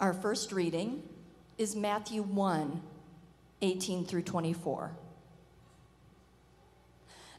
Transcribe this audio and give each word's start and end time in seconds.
Our 0.00 0.12
first 0.12 0.52
reading 0.52 1.02
is 1.56 1.74
Matthew 1.74 2.22
1 2.22 2.82
18 3.60 4.04
through 4.04 4.22
24. 4.22 4.92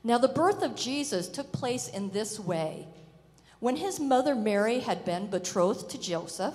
Now, 0.04 0.18
the 0.18 0.28
birth 0.28 0.62
of 0.62 0.76
Jesus 0.76 1.30
took 1.30 1.54
place 1.54 1.88
in 1.88 2.10
this 2.10 2.38
way. 2.38 2.88
When 3.62 3.78
his 3.78 4.02
mother 4.02 4.36
Mary 4.36 4.80
had 4.80 5.06
been 5.06 5.30
betrothed 5.30 5.90
to 5.92 6.02
Joseph, 6.02 6.54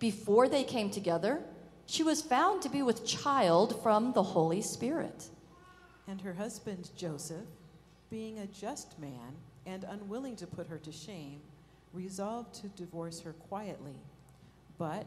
before 0.00 0.48
they 0.48 0.64
came 0.64 0.90
together, 0.90 1.40
she 1.86 2.02
was 2.02 2.20
found 2.20 2.62
to 2.62 2.68
be 2.68 2.82
with 2.82 3.06
child 3.06 3.80
from 3.80 4.12
the 4.12 4.22
Holy 4.24 4.60
Spirit. 4.60 5.28
And 6.08 6.20
her 6.20 6.34
husband 6.34 6.90
Joseph, 6.96 7.46
being 8.10 8.40
a 8.40 8.46
just 8.46 8.98
man 8.98 9.36
and 9.66 9.84
unwilling 9.84 10.34
to 10.36 10.48
put 10.48 10.66
her 10.66 10.78
to 10.78 10.90
shame, 10.90 11.40
resolved 11.92 12.54
to 12.56 12.68
divorce 12.68 13.20
her 13.20 13.34
quietly. 13.34 13.94
But 14.78 15.06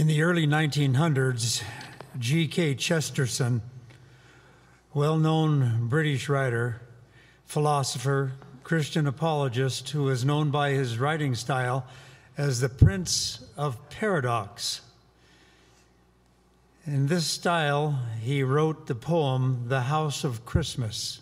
the 0.11 0.23
early 0.23 0.45
1900s, 0.45 1.63
G.K. 2.19 2.75
Chesterton, 2.75 3.61
well 4.93 5.15
known 5.15 5.87
British 5.87 6.27
writer, 6.27 6.81
philosopher, 7.45 8.33
Christian 8.61 9.07
apologist, 9.07 9.91
who 9.91 10.09
is 10.09 10.25
known 10.25 10.51
by 10.51 10.71
his 10.71 10.99
writing 10.99 11.33
style 11.33 11.85
as 12.37 12.59
the 12.59 12.67
Prince 12.67 13.41
of 13.55 13.89
Paradox. 13.89 14.81
In 16.85 17.07
this 17.07 17.25
style, 17.25 17.97
he 18.19 18.43
wrote 18.43 18.87
the 18.87 18.95
poem 18.95 19.63
The 19.69 19.83
House 19.83 20.25
of 20.25 20.45
Christmas. 20.45 21.21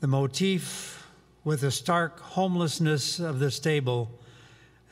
The 0.00 0.06
motif, 0.06 1.06
with 1.44 1.60
the 1.60 1.70
stark 1.70 2.20
homelessness 2.20 3.20
of 3.20 3.38
the 3.38 3.50
stable, 3.50 4.10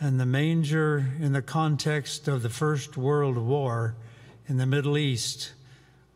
and 0.01 0.19
the 0.19 0.27
manger 0.27 1.13
in 1.21 1.33
the 1.33 1.43
context 1.43 2.29
of 2.29 2.43
the 2.43 2.51
First 2.51 2.97
World 2.97 3.39
War 3.39 3.95
in 4.49 4.57
the 4.57 4.67
Middle 4.67 4.99
East 4.99 5.53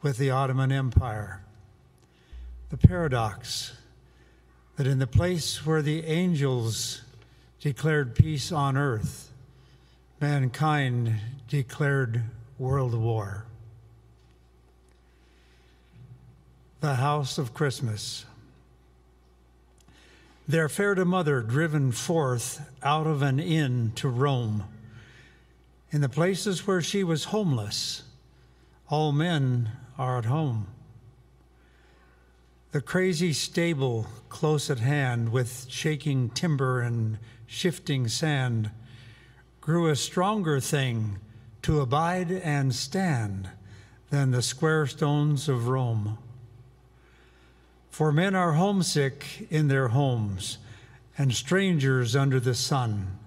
with 0.02 0.18
the 0.18 0.30
Ottoman 0.30 0.72
Empire. 0.72 1.42
The 2.70 2.76
paradox 2.76 3.72
that 4.76 4.86
in 4.86 4.98
the 4.98 5.06
place 5.06 5.64
where 5.66 5.82
the 5.82 6.04
angels 6.04 7.02
declared 7.60 8.14
peace 8.14 8.52
on 8.52 8.76
earth, 8.76 9.32
mankind 10.20 11.14
declared 11.48 12.22
world 12.58 12.94
war. 12.94 13.44
The 16.80 16.94
House 16.94 17.38
of 17.38 17.54
Christmas. 17.54 18.24
There 20.48 20.70
fared 20.70 20.98
a 20.98 21.04
mother 21.04 21.42
driven 21.42 21.92
forth 21.92 22.66
out 22.82 23.06
of 23.06 23.20
an 23.20 23.38
inn 23.38 23.92
to 23.96 24.08
roam. 24.08 24.64
In 25.90 26.00
the 26.00 26.08
places 26.08 26.66
where 26.66 26.80
she 26.80 27.04
was 27.04 27.24
homeless, 27.24 28.04
all 28.88 29.12
men 29.12 29.72
are 29.98 30.16
at 30.16 30.24
home. 30.24 30.68
The 32.72 32.80
crazy 32.80 33.34
stable 33.34 34.06
close 34.30 34.70
at 34.70 34.78
hand, 34.78 35.32
with 35.32 35.66
shaking 35.68 36.30
timber 36.30 36.80
and 36.80 37.18
shifting 37.46 38.08
sand, 38.08 38.70
grew 39.60 39.88
a 39.88 39.96
stronger 39.96 40.60
thing 40.60 41.18
to 41.60 41.82
abide 41.82 42.30
and 42.30 42.74
stand 42.74 43.50
than 44.08 44.30
the 44.30 44.40
square 44.40 44.86
stones 44.86 45.46
of 45.46 45.68
Rome. 45.68 46.16
For 47.98 48.12
men 48.12 48.36
are 48.36 48.52
homesick 48.52 49.48
in 49.50 49.66
their 49.66 49.88
homes 49.88 50.58
and 51.18 51.34
strangers 51.34 52.14
under 52.14 52.38
the 52.38 52.54
sun, 52.54 53.18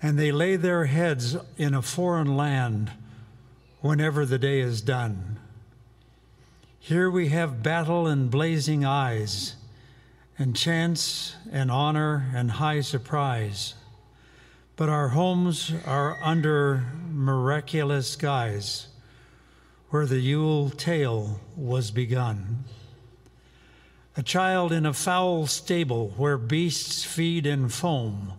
and 0.00 0.16
they 0.16 0.30
lay 0.30 0.54
their 0.54 0.84
heads 0.84 1.36
in 1.56 1.74
a 1.74 1.82
foreign 1.82 2.36
land 2.36 2.92
whenever 3.80 4.24
the 4.24 4.38
day 4.38 4.60
is 4.60 4.82
done. 4.82 5.40
Here 6.78 7.10
we 7.10 7.30
have 7.30 7.64
battle 7.64 8.06
and 8.06 8.30
blazing 8.30 8.84
eyes, 8.84 9.56
and 10.38 10.54
chance 10.54 11.34
and 11.50 11.68
honor 11.68 12.30
and 12.36 12.52
high 12.52 12.82
surprise. 12.82 13.74
But 14.76 14.90
our 14.90 15.08
homes 15.08 15.72
are 15.84 16.18
under 16.22 16.86
miraculous 17.10 18.10
skies, 18.10 18.86
where 19.90 20.06
the 20.06 20.20
Yule 20.20 20.70
tale 20.70 21.40
was 21.56 21.90
begun. 21.90 22.62
A 24.14 24.22
child 24.22 24.72
in 24.72 24.84
a 24.84 24.92
foul 24.92 25.46
stable 25.46 26.12
where 26.16 26.36
beasts 26.36 27.02
feed 27.02 27.46
and 27.46 27.72
foam. 27.72 28.34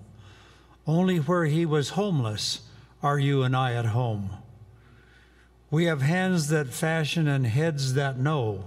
Only 0.85 1.17
where 1.17 1.45
he 1.45 1.65
was 1.65 1.89
homeless 1.89 2.61
are 3.01 3.17
you 3.17 3.41
and 3.41 3.55
I 3.55 3.73
at 3.73 3.87
home. 3.87 4.29
We 5.71 5.85
have 5.85 6.03
hands 6.03 6.49
that 6.49 6.67
fashion 6.67 7.27
and 7.27 7.47
heads 7.47 7.95
that 7.95 8.19
know, 8.19 8.65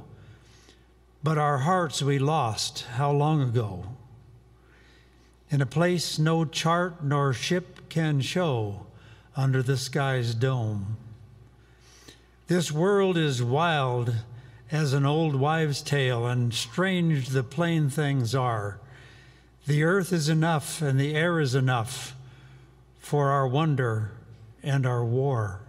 but 1.23 1.39
our 1.39 1.59
hearts 1.59 2.03
we 2.03 2.19
lost 2.19 2.85
how 2.95 3.13
long 3.13 3.41
ago? 3.41 3.85
In 5.49 5.61
a 5.61 5.67
place 5.67 6.19
no 6.19 6.45
chart 6.45 7.05
nor 7.05 7.33
ship 7.33 7.89
can 7.89 8.21
show 8.21 8.87
under 9.37 9.63
the 9.63 9.77
sky's 9.77 10.35
dome. 10.35 10.97
This 12.49 12.73
world 12.73 13.17
is 13.17 13.43
wild 13.43 14.15
as 14.71 14.93
an 14.93 15.07
old 15.07 15.37
wives' 15.37 15.83
tale, 15.83 16.27
and 16.27 16.53
strange 16.53 17.29
the 17.29 17.45
plain 17.45 17.89
things 17.89 18.35
are. 18.35 18.79
The 19.67 19.85
earth 19.85 20.13
is 20.13 20.29
enough, 20.29 20.83
and 20.83 20.99
the 20.99 21.15
air 21.15 21.41
is 21.41 21.55
enough 21.55 22.15
for 22.99 23.31
our 23.31 23.47
wonder 23.47 24.13
and 24.63 24.85
our 24.85 25.05
war. 25.05 25.61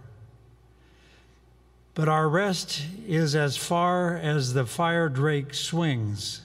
But 1.94 2.08
our 2.08 2.28
rest 2.28 2.82
is 3.06 3.34
as 3.34 3.56
far 3.56 4.16
as 4.16 4.54
the 4.54 4.66
fire 4.66 5.08
drake 5.08 5.54
swings, 5.54 6.42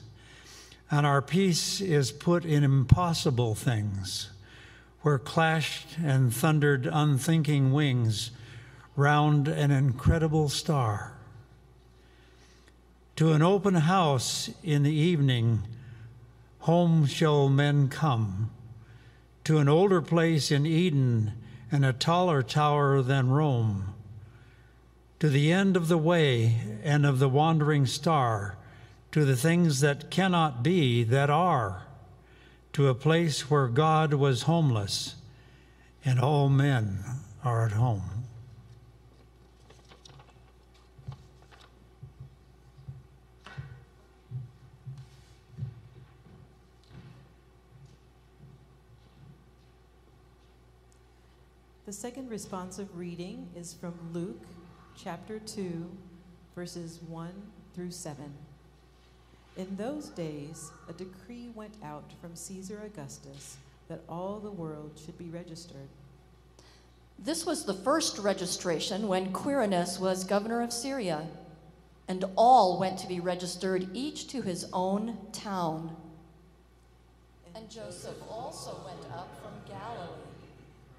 and 0.89 1.05
our 1.05 1.21
peace 1.21 1.81
is 1.81 2.11
put 2.11 2.45
in 2.45 2.63
impossible 2.63 3.55
things, 3.55 4.29
where 5.01 5.19
clashed 5.19 5.97
and 6.03 6.33
thundered 6.33 6.87
unthinking 6.91 7.73
wings 7.73 8.31
round 8.95 9.47
an 9.47 9.71
incredible 9.71 10.49
star. 10.49 11.12
To 13.17 13.33
an 13.33 13.41
open 13.41 13.75
house 13.75 14.49
in 14.63 14.83
the 14.83 14.93
evening, 14.93 15.63
home 16.59 17.05
shall 17.05 17.49
men 17.49 17.89
come. 17.89 18.51
To 19.43 19.57
an 19.57 19.69
older 19.69 20.01
place 20.01 20.51
in 20.51 20.65
Eden 20.65 21.33
and 21.71 21.85
a 21.85 21.93
taller 21.93 22.41
tower 22.41 23.01
than 23.01 23.29
Rome 23.29 23.93
to 25.23 25.29
the 25.29 25.53
end 25.53 25.77
of 25.77 25.87
the 25.87 25.97
way 25.97 26.59
and 26.83 27.05
of 27.05 27.17
the 27.17 27.29
wandering 27.29 27.85
star, 27.85 28.57
to 29.09 29.23
the 29.23 29.37
things 29.37 29.79
that 29.79 30.11
cannot 30.11 30.61
be 30.61 31.01
that 31.01 31.29
are, 31.29 31.83
to 32.73 32.89
a 32.89 32.93
place 32.93 33.49
where 33.49 33.69
God 33.69 34.13
was 34.13 34.41
homeless 34.41 35.15
and 36.03 36.19
all 36.19 36.49
men 36.49 37.05
are 37.41 37.65
at 37.65 37.71
home. 37.71 38.12
The 51.85 51.91
second 51.91 52.29
responsive 52.29 52.87
reading 52.97 53.49
is 53.57 53.73
from 53.73 53.93
Luke 54.13 54.45
chapter 54.95 55.37
2, 55.39 55.91
verses 56.55 57.01
1 57.09 57.29
through 57.75 57.91
7. 57.91 58.33
In 59.57 59.75
those 59.75 60.07
days, 60.07 60.71
a 60.87 60.93
decree 60.93 61.49
went 61.53 61.73
out 61.83 62.09
from 62.21 62.37
Caesar 62.37 62.81
Augustus 62.85 63.57
that 63.89 63.99
all 64.07 64.39
the 64.39 64.49
world 64.49 64.97
should 65.03 65.17
be 65.17 65.29
registered. 65.29 65.89
This 67.19 67.45
was 67.45 67.65
the 67.65 67.73
first 67.73 68.17
registration 68.17 69.09
when 69.09 69.33
Quirinius 69.33 69.99
was 69.99 70.23
governor 70.23 70.61
of 70.61 70.71
Syria, 70.71 71.27
and 72.07 72.23
all 72.37 72.79
went 72.79 72.97
to 72.99 73.09
be 73.09 73.19
registered, 73.19 73.89
each 73.93 74.29
to 74.29 74.41
his 74.41 74.67
own 74.71 75.17
town. 75.33 75.93
And 77.53 77.69
Joseph 77.69 78.23
also 78.29 78.77
went 78.85 79.13
up 79.13 79.37
from 79.41 79.51
Galilee 79.67 80.32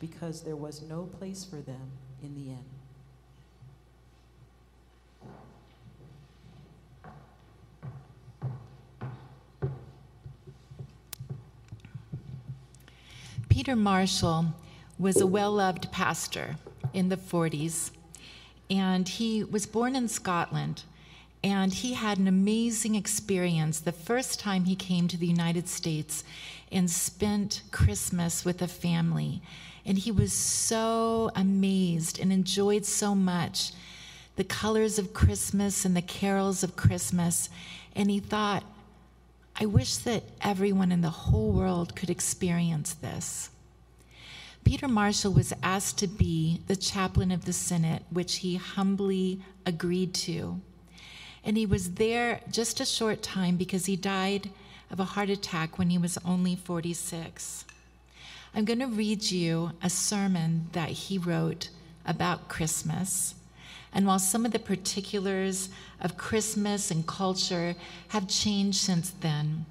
because 0.00 0.42
there 0.42 0.56
was 0.56 0.82
no 0.82 1.04
place 1.18 1.44
for 1.44 1.56
them 1.56 1.92
in 2.22 2.34
the 2.34 2.50
inn. 2.50 2.64
Peter 13.48 13.76
Marshall 13.76 14.46
was 14.98 15.20
a 15.20 15.26
well 15.26 15.52
loved 15.52 15.90
pastor 15.92 16.56
in 16.92 17.08
the 17.08 17.16
40s, 17.16 17.90
and 18.68 19.08
he 19.08 19.44
was 19.44 19.64
born 19.64 19.96
in 19.96 20.08
Scotland. 20.08 20.82
And 21.42 21.72
he 21.72 21.92
had 21.92 22.18
an 22.18 22.26
amazing 22.26 22.94
experience 22.94 23.78
the 23.78 23.92
first 23.92 24.40
time 24.40 24.64
he 24.64 24.74
came 24.74 25.08
to 25.08 25.18
the 25.18 25.26
United 25.26 25.68
States 25.68 26.24
and 26.72 26.90
spent 26.90 27.62
Christmas 27.70 28.46
with 28.46 28.62
a 28.62 28.66
family. 28.66 29.42
And 29.86 29.98
he 29.98 30.10
was 30.10 30.32
so 30.32 31.30
amazed 31.34 32.18
and 32.18 32.32
enjoyed 32.32 32.86
so 32.86 33.14
much 33.14 33.72
the 34.36 34.44
colors 34.44 34.98
of 34.98 35.14
Christmas 35.14 35.84
and 35.84 35.96
the 35.96 36.02
carols 36.02 36.62
of 36.62 36.76
Christmas. 36.76 37.48
And 37.94 38.10
he 38.10 38.18
thought, 38.18 38.64
I 39.60 39.66
wish 39.66 39.96
that 39.98 40.24
everyone 40.40 40.90
in 40.90 41.00
the 41.00 41.10
whole 41.10 41.52
world 41.52 41.94
could 41.94 42.10
experience 42.10 42.94
this. 42.94 43.50
Peter 44.64 44.88
Marshall 44.88 45.32
was 45.32 45.52
asked 45.62 45.98
to 45.98 46.06
be 46.06 46.62
the 46.66 46.74
chaplain 46.74 47.30
of 47.30 47.44
the 47.44 47.52
Senate, 47.52 48.02
which 48.10 48.36
he 48.36 48.56
humbly 48.56 49.42
agreed 49.66 50.14
to. 50.14 50.60
And 51.44 51.56
he 51.56 51.66
was 51.66 51.92
there 51.92 52.40
just 52.50 52.80
a 52.80 52.86
short 52.86 53.22
time 53.22 53.56
because 53.56 53.84
he 53.84 53.94
died 53.94 54.50
of 54.90 54.98
a 54.98 55.04
heart 55.04 55.28
attack 55.28 55.78
when 55.78 55.90
he 55.90 55.98
was 55.98 56.18
only 56.24 56.56
46. 56.56 57.63
I'm 58.56 58.64
going 58.64 58.78
to 58.78 58.86
read 58.86 59.32
you 59.32 59.72
a 59.82 59.90
sermon 59.90 60.68
that 60.72 60.90
he 60.90 61.18
wrote 61.18 61.70
about 62.06 62.48
Christmas. 62.48 63.34
And 63.92 64.06
while 64.06 64.20
some 64.20 64.46
of 64.46 64.52
the 64.52 64.60
particulars 64.60 65.70
of 66.00 66.16
Christmas 66.16 66.92
and 66.92 67.04
culture 67.04 67.74
have 68.08 68.28
changed 68.28 68.78
since 68.78 69.10
then, 69.10 69.66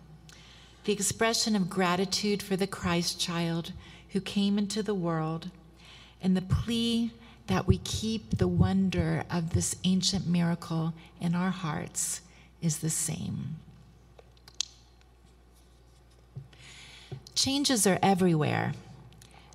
the 0.84 0.92
expression 0.92 1.56
of 1.56 1.70
gratitude 1.70 2.44
for 2.44 2.58
the 2.58 2.68
Christ 2.68 3.18
child 3.22 3.72
who 4.10 4.20
came 4.20 4.58
into 4.58 4.84
the 4.84 4.94
world 4.94 5.50
and 6.22 6.36
the 6.36 6.42
plea 6.42 7.12
that 7.48 7.66
we 7.66 7.78
keep 7.80 8.38
the 8.38 8.50
wonder 8.50 9.24
of 9.30 9.54
this 9.54 9.78
ancient 9.86 10.28
miracle 10.28 10.94
in 11.22 11.36
our 11.36 11.52
hearts 11.52 12.20
is 12.62 12.80
the 12.80 12.90
same. 12.90 13.56
Changes 17.36 17.88
are 17.88 18.00
everywhere. 18.02 18.74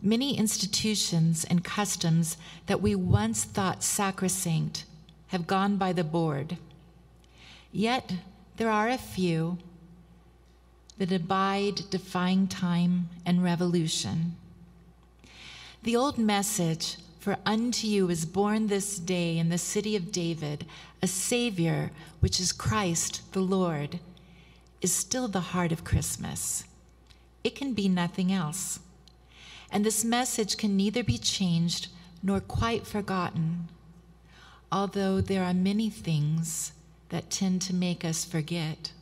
Many 0.02 0.36
institutions 0.36 1.44
and 1.44 1.64
customs 1.64 2.36
that 2.66 2.80
we 2.80 2.94
once 2.94 3.44
thought 3.44 3.82
sacrosanct 3.82 4.84
have 5.28 5.46
gone 5.46 5.76
by 5.76 5.92
the 5.92 6.04
board. 6.04 6.56
Yet 7.72 8.14
there 8.56 8.70
are 8.70 8.88
a 8.88 8.98
few 8.98 9.58
that 10.98 11.12
abide 11.12 11.88
defying 11.90 12.48
time 12.48 13.08
and 13.24 13.42
revolution. 13.44 14.36
The 15.82 15.94
old 15.94 16.18
message, 16.18 16.96
for 17.20 17.36
unto 17.46 17.86
you 17.86 18.10
is 18.10 18.26
born 18.26 18.66
this 18.66 18.98
day 18.98 19.38
in 19.38 19.48
the 19.48 19.58
city 19.58 19.94
of 19.94 20.10
David 20.10 20.66
a 21.00 21.06
Savior, 21.06 21.92
which 22.18 22.40
is 22.40 22.52
Christ 22.52 23.32
the 23.32 23.40
Lord, 23.40 24.00
is 24.80 24.92
still 24.92 25.28
the 25.28 25.40
heart 25.40 25.70
of 25.70 25.84
Christmas. 25.84 26.64
It 27.48 27.54
can 27.54 27.72
be 27.72 27.88
nothing 27.88 28.30
else. 28.30 28.78
And 29.70 29.82
this 29.82 30.04
message 30.04 30.58
can 30.58 30.76
neither 30.76 31.02
be 31.02 31.16
changed 31.16 31.88
nor 32.22 32.40
quite 32.40 32.86
forgotten, 32.86 33.70
although 34.70 35.22
there 35.22 35.42
are 35.42 35.54
many 35.54 35.88
things 35.88 36.72
that 37.08 37.30
tend 37.30 37.62
to 37.62 37.74
make 37.74 38.04
us 38.04 38.22
forget. 38.22 38.92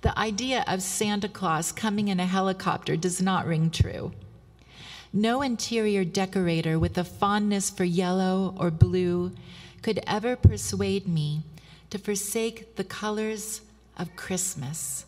The 0.00 0.18
idea 0.18 0.64
of 0.66 0.82
Santa 0.82 1.28
Claus 1.28 1.70
coming 1.70 2.08
in 2.08 2.18
a 2.18 2.26
helicopter 2.26 2.96
does 2.96 3.22
not 3.22 3.46
ring 3.46 3.70
true. 3.70 4.10
No 5.12 5.40
interior 5.40 6.04
decorator 6.04 6.80
with 6.80 6.98
a 6.98 7.04
fondness 7.04 7.70
for 7.70 7.84
yellow 7.84 8.56
or 8.58 8.72
blue 8.72 9.30
could 9.82 10.00
ever 10.04 10.34
persuade 10.34 11.06
me 11.06 11.42
to 11.90 11.98
forsake 11.98 12.74
the 12.74 12.82
colors 12.82 13.60
of 13.96 14.16
Christmas, 14.16 15.04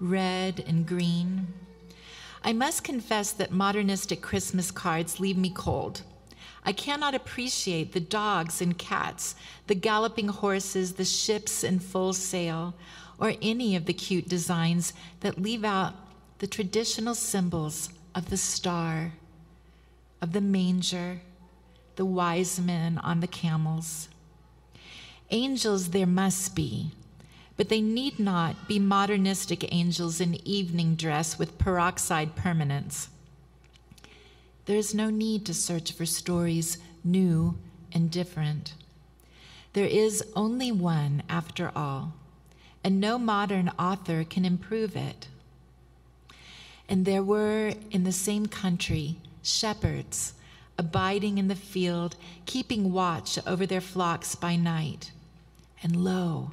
red 0.00 0.62
and 0.66 0.86
green. 0.86 1.48
I 2.42 2.52
must 2.52 2.84
confess 2.84 3.32
that 3.32 3.50
modernistic 3.50 4.20
Christmas 4.20 4.70
cards 4.70 5.18
leave 5.18 5.36
me 5.36 5.50
cold. 5.50 6.02
I 6.64 6.72
cannot 6.72 7.14
appreciate 7.14 7.92
the 7.92 8.00
dogs 8.00 8.60
and 8.60 8.76
cats, 8.76 9.34
the 9.66 9.74
galloping 9.74 10.28
horses, 10.28 10.94
the 10.94 11.04
ships 11.04 11.62
in 11.62 11.78
full 11.78 12.12
sail, 12.12 12.74
or 13.18 13.34
any 13.40 13.76
of 13.76 13.86
the 13.86 13.92
cute 13.92 14.28
designs 14.28 14.92
that 15.20 15.40
leave 15.40 15.64
out 15.64 15.94
the 16.38 16.46
traditional 16.46 17.14
symbols 17.14 17.90
of 18.14 18.30
the 18.30 18.36
star, 18.36 19.12
of 20.20 20.32
the 20.32 20.40
manger, 20.40 21.20
the 21.96 22.04
wise 22.04 22.58
men 22.60 22.98
on 22.98 23.20
the 23.20 23.26
camels. 23.26 24.08
Angels 25.30 25.90
there 25.90 26.06
must 26.06 26.54
be, 26.54 26.92
but 27.56 27.68
they 27.68 27.80
need 27.80 28.18
not 28.18 28.66
be 28.66 28.78
modernistic 28.78 29.72
angels 29.72 30.20
in 30.20 30.46
evening 30.46 30.94
dress 30.96 31.38
with 31.38 31.58
peroxide 31.58 32.34
permanence. 32.34 33.08
There 34.66 34.76
is 34.76 34.94
no 34.94 35.10
need 35.10 35.44
to 35.46 35.54
search 35.54 35.92
for 35.92 36.06
stories 36.06 36.78
new 37.04 37.58
and 37.92 38.10
different. 38.10 38.74
There 39.74 39.86
is 39.86 40.24
only 40.34 40.72
one, 40.72 41.22
after 41.28 41.70
all, 41.76 42.14
and 42.82 43.00
no 43.00 43.18
modern 43.18 43.70
author 43.78 44.24
can 44.24 44.44
improve 44.44 44.96
it. 44.96 45.28
And 46.88 47.04
there 47.04 47.22
were 47.22 47.74
in 47.90 48.04
the 48.04 48.12
same 48.12 48.46
country 48.46 49.16
shepherds 49.42 50.34
abiding 50.78 51.38
in 51.38 51.48
the 51.48 51.54
field, 51.54 52.16
keeping 52.46 52.92
watch 52.92 53.38
over 53.46 53.66
their 53.66 53.80
flocks 53.80 54.34
by 54.34 54.56
night. 54.56 55.12
And 55.82 55.96
lo, 55.96 56.52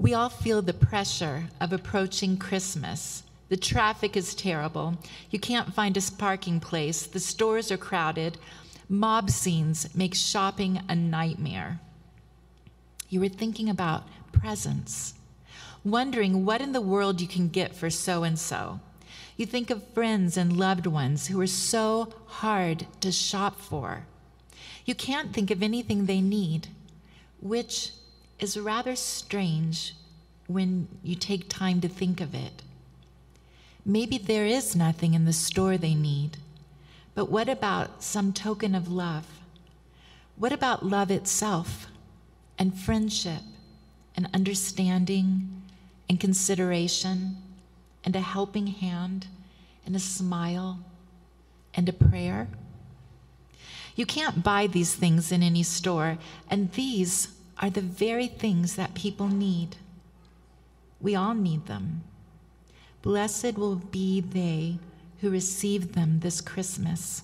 We 0.00 0.14
all 0.14 0.30
feel 0.30 0.62
the 0.62 0.72
pressure 0.72 1.44
of 1.60 1.74
approaching 1.74 2.38
Christmas. 2.38 3.22
The 3.50 3.58
traffic 3.58 4.16
is 4.16 4.34
terrible. 4.34 4.96
You 5.30 5.38
can't 5.38 5.74
find 5.74 5.94
a 5.94 6.00
parking 6.16 6.58
place. 6.58 7.02
The 7.02 7.20
stores 7.20 7.70
are 7.70 7.76
crowded. 7.76 8.38
Mob 8.88 9.28
scenes 9.28 9.94
make 9.94 10.14
shopping 10.14 10.80
a 10.88 10.94
nightmare. 10.94 11.80
You 13.10 13.20
were 13.20 13.28
thinking 13.28 13.68
about 13.68 14.08
presents, 14.32 15.12
wondering 15.84 16.46
what 16.46 16.62
in 16.62 16.72
the 16.72 16.80
world 16.80 17.20
you 17.20 17.28
can 17.28 17.50
get 17.50 17.76
for 17.76 17.90
so 17.90 18.22
and 18.22 18.38
so. 18.38 18.80
You 19.36 19.44
think 19.44 19.68
of 19.68 19.86
friends 19.92 20.38
and 20.38 20.56
loved 20.56 20.86
ones 20.86 21.26
who 21.26 21.38
are 21.42 21.46
so 21.46 22.14
hard 22.24 22.86
to 23.02 23.12
shop 23.12 23.60
for. 23.60 24.06
You 24.86 24.94
can't 24.94 25.34
think 25.34 25.50
of 25.50 25.62
anything 25.62 26.06
they 26.06 26.22
need, 26.22 26.68
which 27.38 27.92
is 28.40 28.58
rather 28.58 28.96
strange 28.96 29.94
when 30.46 30.88
you 31.02 31.14
take 31.14 31.48
time 31.48 31.80
to 31.80 31.88
think 31.88 32.20
of 32.20 32.34
it. 32.34 32.62
Maybe 33.84 34.18
there 34.18 34.46
is 34.46 34.74
nothing 34.74 35.14
in 35.14 35.24
the 35.24 35.32
store 35.32 35.78
they 35.78 35.94
need, 35.94 36.38
but 37.14 37.30
what 37.30 37.48
about 37.48 38.02
some 38.02 38.32
token 38.32 38.74
of 38.74 38.90
love? 38.90 39.26
What 40.36 40.52
about 40.52 40.84
love 40.84 41.10
itself 41.10 41.86
and 42.58 42.78
friendship 42.78 43.42
and 44.16 44.28
understanding 44.34 45.62
and 46.08 46.18
consideration 46.18 47.36
and 48.04 48.16
a 48.16 48.20
helping 48.20 48.68
hand 48.68 49.26
and 49.86 49.94
a 49.94 50.00
smile 50.00 50.80
and 51.74 51.88
a 51.88 51.92
prayer? 51.92 52.48
You 53.96 54.06
can't 54.06 54.42
buy 54.42 54.66
these 54.66 54.94
things 54.94 55.30
in 55.30 55.42
any 55.42 55.62
store, 55.62 56.18
and 56.48 56.72
these 56.72 57.28
are 57.60 57.70
the 57.70 57.80
very 57.80 58.26
things 58.26 58.74
that 58.76 58.94
people 58.94 59.28
need. 59.28 59.76
We 61.00 61.14
all 61.14 61.34
need 61.34 61.66
them. 61.66 62.02
Blessed 63.02 63.56
will 63.56 63.76
be 63.76 64.20
they 64.20 64.78
who 65.20 65.30
receive 65.30 65.92
them 65.92 66.20
this 66.20 66.40
Christmas 66.40 67.22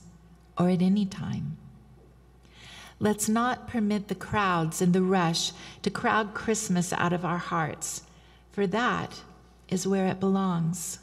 or 0.59 0.69
at 0.69 0.83
any 0.83 1.07
time. 1.07 1.57
Let's 2.99 3.29
not 3.29 3.69
permit 3.69 4.09
the 4.09 4.15
crowds 4.15 4.81
and 4.81 4.93
the 4.93 5.03
rush 5.03 5.53
to 5.83 5.91
crowd 5.91 6.33
Christmas 6.33 6.93
out 6.93 7.13
of 7.13 7.25
our 7.25 7.39
hearts, 7.39 8.03
for 8.53 8.67
that 8.67 9.21
is 9.69 9.87
where 9.87 10.07
it 10.07 10.21
belongs. 10.21 10.99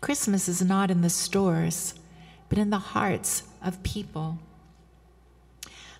Christmas 0.00 0.48
is 0.48 0.62
not 0.62 0.90
in 0.90 1.02
the 1.02 1.10
stores, 1.10 1.94
but 2.48 2.58
in 2.58 2.70
the 2.70 2.78
hearts 2.78 3.42
of 3.62 3.82
people. 3.82 4.38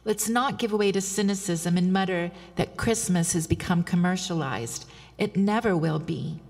Let's 0.05 0.29
not 0.29 0.59
give 0.59 0.73
way 0.73 0.93
to 0.93 1.01
cynicism 1.01 1.77
and 1.77 1.93
mutter 1.93 2.31
that 2.57 2.77
Christmas 2.77 3.35
has 3.35 3.47
become 3.47 3.83
commercialized. 3.83 4.87
It 5.19 5.37
never 5.37 5.77
will 5.77 5.99
be 5.99 6.41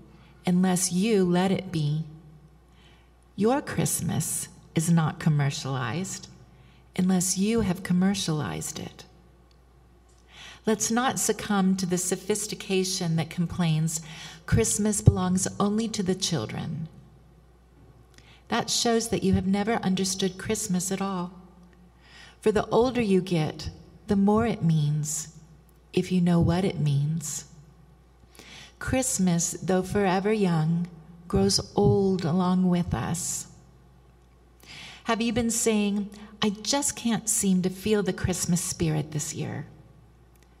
unless 0.45 0.91
you 0.91 1.25
let 1.25 1.51
it 1.51 1.71
be. 1.71 2.05
Your 3.35 3.61
Christmas 3.61 4.47
is 4.73 4.89
not 4.89 5.19
commercialized 5.19 6.27
unless 6.95 7.37
you 7.37 7.61
have 7.61 7.83
commercialized 7.83 8.79
it. 8.79 9.05
Let's 10.65 10.91
not 10.91 11.19
succumb 11.19 11.75
to 11.77 11.85
the 11.85 11.97
sophistication 11.97 13.15
that 13.15 13.29
complains 13.29 14.01
Christmas 14.45 15.01
belongs 15.01 15.47
only 15.59 15.87
to 15.89 16.03
the 16.03 16.15
children. 16.15 16.87
That 18.49 18.69
shows 18.69 19.09
that 19.09 19.23
you 19.23 19.33
have 19.33 19.47
never 19.47 19.75
understood 19.75 20.37
Christmas 20.37 20.91
at 20.91 21.01
all. 21.01 21.40
For 22.41 22.51
the 22.51 22.67
older 22.67 23.01
you 23.01 23.21
get, 23.21 23.69
the 24.07 24.15
more 24.15 24.47
it 24.47 24.63
means, 24.63 25.35
if 25.93 26.11
you 26.11 26.21
know 26.21 26.39
what 26.39 26.65
it 26.65 26.79
means. 26.79 27.45
Christmas, 28.79 29.51
though 29.51 29.83
forever 29.83 30.33
young, 30.33 30.87
grows 31.27 31.71
old 31.75 32.25
along 32.25 32.67
with 32.67 32.95
us. 32.95 33.47
Have 35.03 35.21
you 35.21 35.31
been 35.31 35.51
saying, 35.51 36.09
I 36.41 36.49
just 36.49 36.95
can't 36.95 37.29
seem 37.29 37.61
to 37.61 37.69
feel 37.69 38.01
the 38.01 38.11
Christmas 38.11 38.61
spirit 38.61 39.11
this 39.11 39.35
year? 39.35 39.67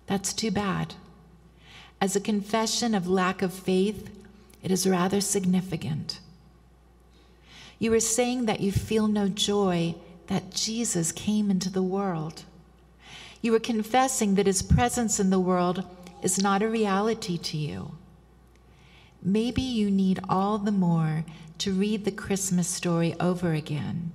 That's 0.05 0.33
too 0.33 0.51
bad. 0.51 0.93
As 1.99 2.15
a 2.15 2.21
confession 2.21 2.93
of 2.93 3.07
lack 3.07 3.41
of 3.41 3.53
faith, 3.53 4.09
it 4.61 4.69
is 4.69 4.87
rather 4.87 5.19
significant. 5.19 6.19
You 7.79 7.91
are 7.93 7.99
saying 7.99 8.45
that 8.45 8.59
you 8.59 8.71
feel 8.71 9.07
no 9.07 9.27
joy 9.27 9.95
that 10.31 10.49
Jesus 10.49 11.11
came 11.11 11.51
into 11.51 11.69
the 11.69 11.83
world. 11.83 12.45
You 13.41 13.53
are 13.53 13.59
confessing 13.59 14.35
that 14.35 14.45
his 14.45 14.61
presence 14.61 15.19
in 15.19 15.29
the 15.29 15.41
world 15.41 15.83
is 16.23 16.41
not 16.41 16.61
a 16.61 16.69
reality 16.69 17.37
to 17.37 17.57
you. 17.57 17.91
Maybe 19.21 19.61
you 19.61 19.91
need 19.91 20.21
all 20.29 20.57
the 20.57 20.71
more 20.71 21.25
to 21.57 21.73
read 21.73 22.05
the 22.05 22.13
Christmas 22.13 22.69
story 22.69 23.13
over 23.19 23.51
again, 23.51 24.13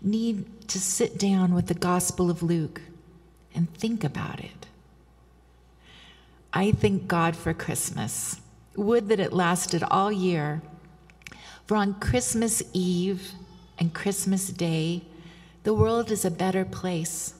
need 0.00 0.66
to 0.68 0.80
sit 0.80 1.18
down 1.18 1.52
with 1.52 1.66
the 1.66 1.74
Gospel 1.74 2.30
of 2.30 2.42
Luke 2.42 2.80
and 3.54 3.70
think 3.74 4.04
about 4.04 4.40
it. 4.40 4.66
I 6.50 6.72
thank 6.72 7.08
God 7.08 7.36
for 7.36 7.52
Christmas. 7.52 8.40
Would 8.74 9.10
that 9.10 9.20
it 9.20 9.34
lasted 9.34 9.82
all 9.82 10.10
year. 10.10 10.62
For 11.66 11.76
on 11.76 12.00
Christmas 12.00 12.62
Eve 12.72 13.32
and 13.78 13.92
Christmas 13.92 14.48
Day, 14.48 15.02
the 15.66 15.74
world 15.74 16.12
is 16.12 16.24
a 16.24 16.30
better 16.30 16.64
place, 16.64 17.34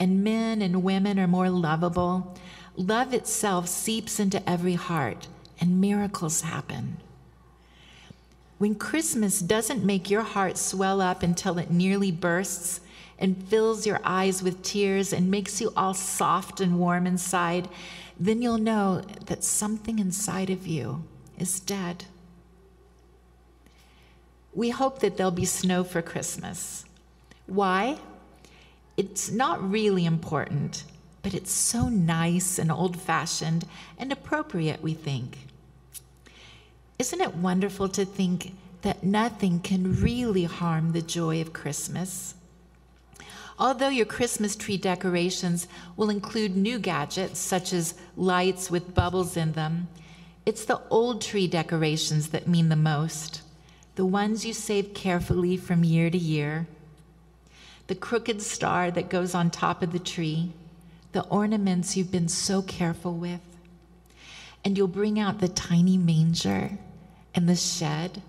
and 0.00 0.24
men 0.24 0.62
and 0.62 0.82
women 0.82 1.20
are 1.20 1.28
more 1.28 1.50
lovable. 1.50 2.34
Love 2.76 3.12
itself 3.12 3.68
seeps 3.68 4.18
into 4.18 4.48
every 4.48 4.72
heart 4.72 5.28
and 5.60 5.78
miracles 5.78 6.40
happen. 6.40 6.96
When 8.56 8.74
Christmas 8.74 9.40
doesn't 9.40 9.84
make 9.84 10.08
your 10.08 10.22
heart 10.22 10.56
swell 10.56 11.02
up 11.02 11.22
until 11.22 11.58
it 11.58 11.70
nearly 11.70 12.10
bursts 12.10 12.80
and 13.18 13.36
fills 13.36 13.86
your 13.86 14.00
eyes 14.02 14.42
with 14.42 14.62
tears 14.62 15.12
and 15.12 15.30
makes 15.30 15.60
you 15.60 15.74
all 15.76 15.92
soft 15.92 16.58
and 16.58 16.78
warm 16.78 17.06
inside, 17.06 17.68
then 18.18 18.40
you'll 18.40 18.56
know 18.56 19.02
that 19.26 19.44
something 19.44 19.98
inside 19.98 20.48
of 20.48 20.66
you 20.66 21.04
is 21.38 21.60
dead. 21.60 22.06
We 24.54 24.70
hope 24.70 25.00
that 25.00 25.18
there'll 25.18 25.30
be 25.32 25.44
snow 25.44 25.84
for 25.84 26.00
Christmas. 26.00 26.86
Why? 27.46 27.98
It's 28.96 29.30
not 29.30 29.70
really 29.70 30.04
important, 30.04 30.84
but 31.22 31.34
it's 31.34 31.52
so 31.52 31.88
nice 31.88 32.58
and 32.58 32.70
old 32.70 33.00
fashioned 33.00 33.66
and 33.98 34.12
appropriate, 34.12 34.82
we 34.82 34.94
think. 34.94 35.38
Isn't 36.98 37.20
it 37.20 37.34
wonderful 37.34 37.88
to 37.90 38.04
think 38.04 38.54
that 38.82 39.02
nothing 39.02 39.60
can 39.60 40.00
really 40.00 40.44
harm 40.44 40.92
the 40.92 41.02
joy 41.02 41.40
of 41.40 41.52
Christmas? 41.52 42.34
Although 43.58 43.88
your 43.88 44.06
Christmas 44.06 44.56
tree 44.56 44.76
decorations 44.76 45.68
will 45.96 46.10
include 46.10 46.56
new 46.56 46.78
gadgets 46.78 47.38
such 47.38 47.72
as 47.72 47.94
lights 48.16 48.70
with 48.70 48.94
bubbles 48.94 49.36
in 49.36 49.52
them, 49.52 49.88
it's 50.44 50.64
the 50.64 50.80
old 50.90 51.22
tree 51.22 51.46
decorations 51.46 52.28
that 52.28 52.48
mean 52.48 52.68
the 52.68 52.76
most, 52.76 53.42
the 53.94 54.06
ones 54.06 54.44
you 54.44 54.52
save 54.52 54.94
carefully 54.94 55.56
from 55.56 55.84
year 55.84 56.10
to 56.10 56.18
year. 56.18 56.66
The 57.88 57.94
crooked 57.94 58.40
star 58.40 58.90
that 58.90 59.10
goes 59.10 59.34
on 59.34 59.50
top 59.50 59.82
of 59.82 59.92
the 59.92 59.98
tree, 59.98 60.52
the 61.12 61.24
ornaments 61.24 61.96
you've 61.96 62.12
been 62.12 62.28
so 62.28 62.62
careful 62.62 63.14
with. 63.14 63.40
And 64.64 64.78
you'll 64.78 64.88
bring 64.88 65.18
out 65.18 65.40
the 65.40 65.48
tiny 65.48 65.96
manger 65.96 66.78
and 67.34 67.48
the 67.48 67.56
shed 67.56 68.22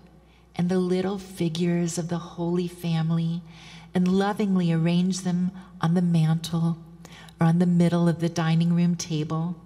and 0.56 0.68
the 0.68 0.78
little 0.78 1.18
figures 1.18 1.98
of 1.98 2.08
the 2.08 2.18
Holy 2.18 2.68
Family 2.68 3.42
and 3.94 4.08
lovingly 4.08 4.72
arrange 4.72 5.20
them 5.20 5.52
on 5.80 5.94
the 5.94 6.02
mantel 6.02 6.78
or 7.40 7.46
on 7.46 7.58
the 7.58 7.66
middle 7.66 8.08
of 8.08 8.20
the 8.20 8.28
dining 8.28 8.74
room 8.74 8.96
table. 8.96 9.56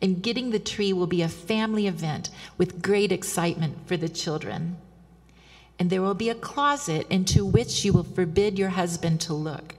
And 0.00 0.22
getting 0.22 0.50
the 0.50 0.58
tree 0.58 0.92
will 0.92 1.06
be 1.06 1.22
a 1.22 1.28
family 1.28 1.86
event 1.86 2.30
with 2.58 2.82
great 2.82 3.10
excitement 3.10 3.86
for 3.86 3.96
the 3.96 4.08
children. 4.08 4.76
And 5.78 5.90
there 5.90 6.02
will 6.02 6.14
be 6.14 6.30
a 6.30 6.34
closet 6.34 7.06
into 7.10 7.44
which 7.44 7.84
you 7.84 7.92
will 7.92 8.04
forbid 8.04 8.58
your 8.58 8.70
husband 8.70 9.20
to 9.22 9.34
look. 9.34 9.74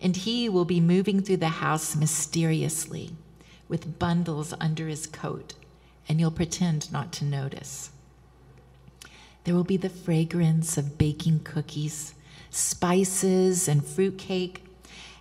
And 0.00 0.16
he 0.16 0.48
will 0.48 0.64
be 0.64 0.80
moving 0.80 1.20
through 1.20 1.38
the 1.38 1.48
house 1.48 1.94
mysteriously 1.94 3.10
with 3.68 3.98
bundles 3.98 4.54
under 4.60 4.88
his 4.88 5.06
coat 5.06 5.54
and 6.10 6.18
you'll 6.18 6.32
pretend 6.32 6.90
not 6.90 7.12
to 7.12 7.24
notice. 7.24 7.90
There 9.44 9.54
will 9.54 9.62
be 9.62 9.76
the 9.76 9.88
fragrance 9.88 10.76
of 10.76 10.98
baking 10.98 11.40
cookies, 11.44 12.14
spices, 12.50 13.68
and 13.68 13.84
fruitcake, 13.84 14.64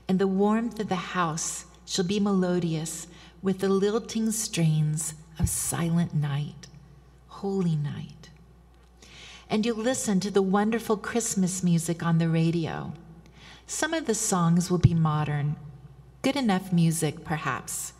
and 0.07 0.17
the 0.17 0.27
warmth 0.27 0.79
of 0.79 0.89
the 0.89 0.95
house 0.95 1.65
shall 1.85 2.05
be 2.05 2.19
melodious 2.19 3.05
with 3.43 3.59
the 3.59 3.69
lilting 3.69 4.31
strains 4.31 5.13
of 5.37 5.47
silent 5.47 6.15
night, 6.15 6.65
holy 7.27 7.75
night. 7.75 8.18
And 9.49 9.65
you'll 9.65 9.77
listen 9.77 10.19
to 10.19 10.29
the 10.29 10.43
wonderful 10.43 10.95
Christmas 10.95 11.63
music 11.63 12.03
on 12.03 12.19
the 12.19 12.29
radio. 12.29 12.93
Some 13.65 13.95
of 13.95 14.05
the 14.05 14.13
songs 14.13 14.69
will 14.69 14.77
be 14.77 14.93
modern, 14.93 15.55
good 16.21 16.35
enough 16.35 16.71
music 16.71 17.23
perhaps, 17.23 17.93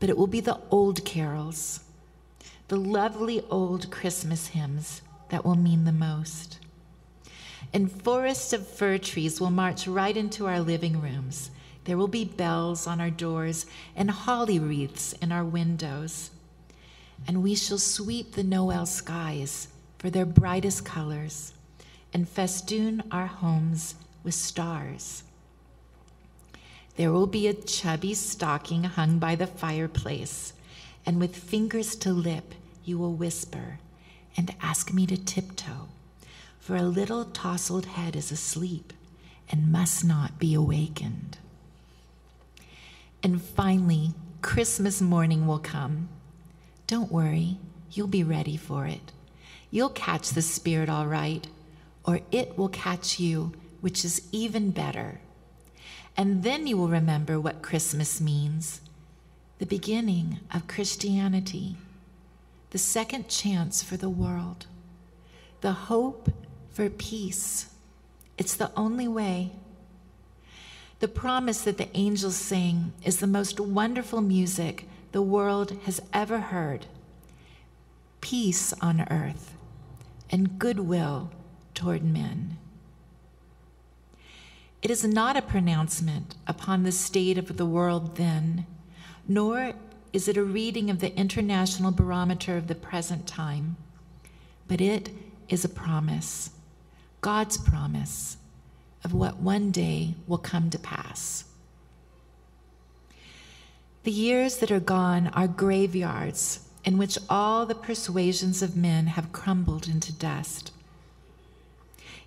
but 0.00 0.10
it 0.10 0.18
will 0.18 0.26
be 0.26 0.40
the 0.40 0.58
old 0.70 1.02
carols, 1.06 1.80
the 2.68 2.76
lovely 2.76 3.42
old 3.48 3.90
Christmas 3.90 4.48
hymns 4.48 5.00
that 5.30 5.46
will 5.46 5.54
mean 5.54 5.86
the 5.86 5.92
most. 5.92 6.58
And 7.72 7.90
forests 7.90 8.52
of 8.52 8.68
fir 8.68 8.98
trees 8.98 9.40
will 9.40 9.50
march 9.50 9.86
right 9.86 10.16
into 10.16 10.46
our 10.46 10.60
living 10.60 11.00
rooms. 11.00 11.50
There 11.84 11.96
will 11.96 12.08
be 12.08 12.26
bells 12.26 12.86
on 12.86 13.00
our 13.00 13.10
doors 13.10 13.64
and 13.96 14.10
holly 14.10 14.58
wreaths 14.58 15.14
in 15.14 15.32
our 15.32 15.44
windows. 15.44 16.30
And 17.26 17.42
we 17.42 17.54
shall 17.54 17.78
sweep 17.78 18.32
the 18.32 18.44
Noel 18.44 18.84
skies 18.84 19.68
for 20.02 20.10
their 20.10 20.26
brightest 20.26 20.84
colors 20.84 21.54
and 22.12 22.28
festoon 22.28 23.02
our 23.10 23.26
homes 23.26 23.94
with 24.22 24.34
stars. 24.34 25.22
There 26.96 27.12
will 27.12 27.28
be 27.28 27.46
a 27.46 27.54
chubby 27.54 28.12
stocking 28.12 28.84
hung 28.84 29.18
by 29.18 29.36
the 29.36 29.46
fireplace, 29.46 30.52
and 31.06 31.18
with 31.18 31.34
fingers 31.36 31.96
to 31.96 32.12
lip, 32.12 32.54
you 32.84 32.98
will 32.98 33.14
whisper 33.14 33.78
and 34.36 34.54
ask 34.60 34.92
me 34.92 35.06
to 35.06 35.16
tiptoe 35.16 35.88
for 36.62 36.76
a 36.76 36.82
little 36.82 37.24
tousled 37.24 37.86
head 37.86 38.14
is 38.14 38.30
asleep 38.30 38.92
and 39.50 39.72
must 39.72 40.04
not 40.04 40.38
be 40.38 40.54
awakened. 40.54 41.38
And 43.20 43.42
finally, 43.42 44.14
Christmas 44.42 45.00
morning 45.00 45.44
will 45.44 45.58
come. 45.58 46.08
Don't 46.86 47.10
worry, 47.10 47.56
you'll 47.90 48.06
be 48.06 48.22
ready 48.22 48.56
for 48.56 48.86
it. 48.86 49.10
You'll 49.74 49.88
catch 49.88 50.28
the 50.28 50.42
Spirit 50.42 50.90
all 50.90 51.06
right, 51.06 51.46
or 52.04 52.20
it 52.30 52.58
will 52.58 52.68
catch 52.68 53.18
you, 53.18 53.54
which 53.80 54.04
is 54.04 54.28
even 54.30 54.70
better. 54.70 55.20
And 56.14 56.42
then 56.42 56.66
you 56.66 56.76
will 56.76 56.88
remember 56.88 57.40
what 57.40 57.62
Christmas 57.62 58.20
means 58.20 58.82
the 59.58 59.64
beginning 59.64 60.40
of 60.52 60.66
Christianity, 60.66 61.76
the 62.70 62.78
second 62.78 63.28
chance 63.28 63.82
for 63.82 63.96
the 63.96 64.10
world, 64.10 64.66
the 65.62 65.72
hope 65.72 66.30
for 66.70 66.90
peace. 66.90 67.70
It's 68.36 68.54
the 68.54 68.72
only 68.76 69.08
way. 69.08 69.52
The 70.98 71.08
promise 71.08 71.62
that 71.62 71.78
the 71.78 71.96
angels 71.96 72.36
sing 72.36 72.92
is 73.04 73.18
the 73.18 73.26
most 73.26 73.58
wonderful 73.58 74.20
music 74.20 74.86
the 75.12 75.22
world 75.22 75.78
has 75.84 76.02
ever 76.12 76.40
heard. 76.40 76.84
Peace 78.20 78.74
on 78.82 79.06
earth 79.10 79.54
and 80.32 80.58
goodwill 80.58 81.30
toward 81.74 82.02
men. 82.02 82.56
It 84.80 84.90
is 84.90 85.04
not 85.04 85.36
a 85.36 85.42
pronouncement 85.42 86.34
upon 86.46 86.82
the 86.82 86.90
state 86.90 87.38
of 87.38 87.56
the 87.56 87.66
world 87.66 88.16
then, 88.16 88.66
nor 89.28 89.74
is 90.12 90.26
it 90.26 90.36
a 90.36 90.42
reading 90.42 90.90
of 90.90 90.98
the 90.98 91.14
international 91.16 91.92
barometer 91.92 92.56
of 92.56 92.66
the 92.66 92.74
present 92.74 93.26
time, 93.26 93.76
but 94.66 94.80
it 94.80 95.10
is 95.48 95.64
a 95.64 95.68
promise 95.68 96.50
God's 97.20 97.56
promise 97.56 98.36
of 99.04 99.14
what 99.14 99.36
one 99.36 99.70
day 99.70 100.14
will 100.26 100.38
come 100.38 100.70
to 100.70 100.78
pass. 100.78 101.44
The 104.02 104.10
years 104.10 104.56
that 104.56 104.72
are 104.72 104.80
gone 104.80 105.28
are 105.28 105.46
graveyards 105.46 106.68
in 106.84 106.98
which 106.98 107.18
all 107.30 107.64
the 107.66 107.74
persuasions 107.74 108.62
of 108.62 108.76
men 108.76 109.06
have 109.08 109.32
crumbled 109.32 109.88
into 109.88 110.12
dust. 110.12 110.72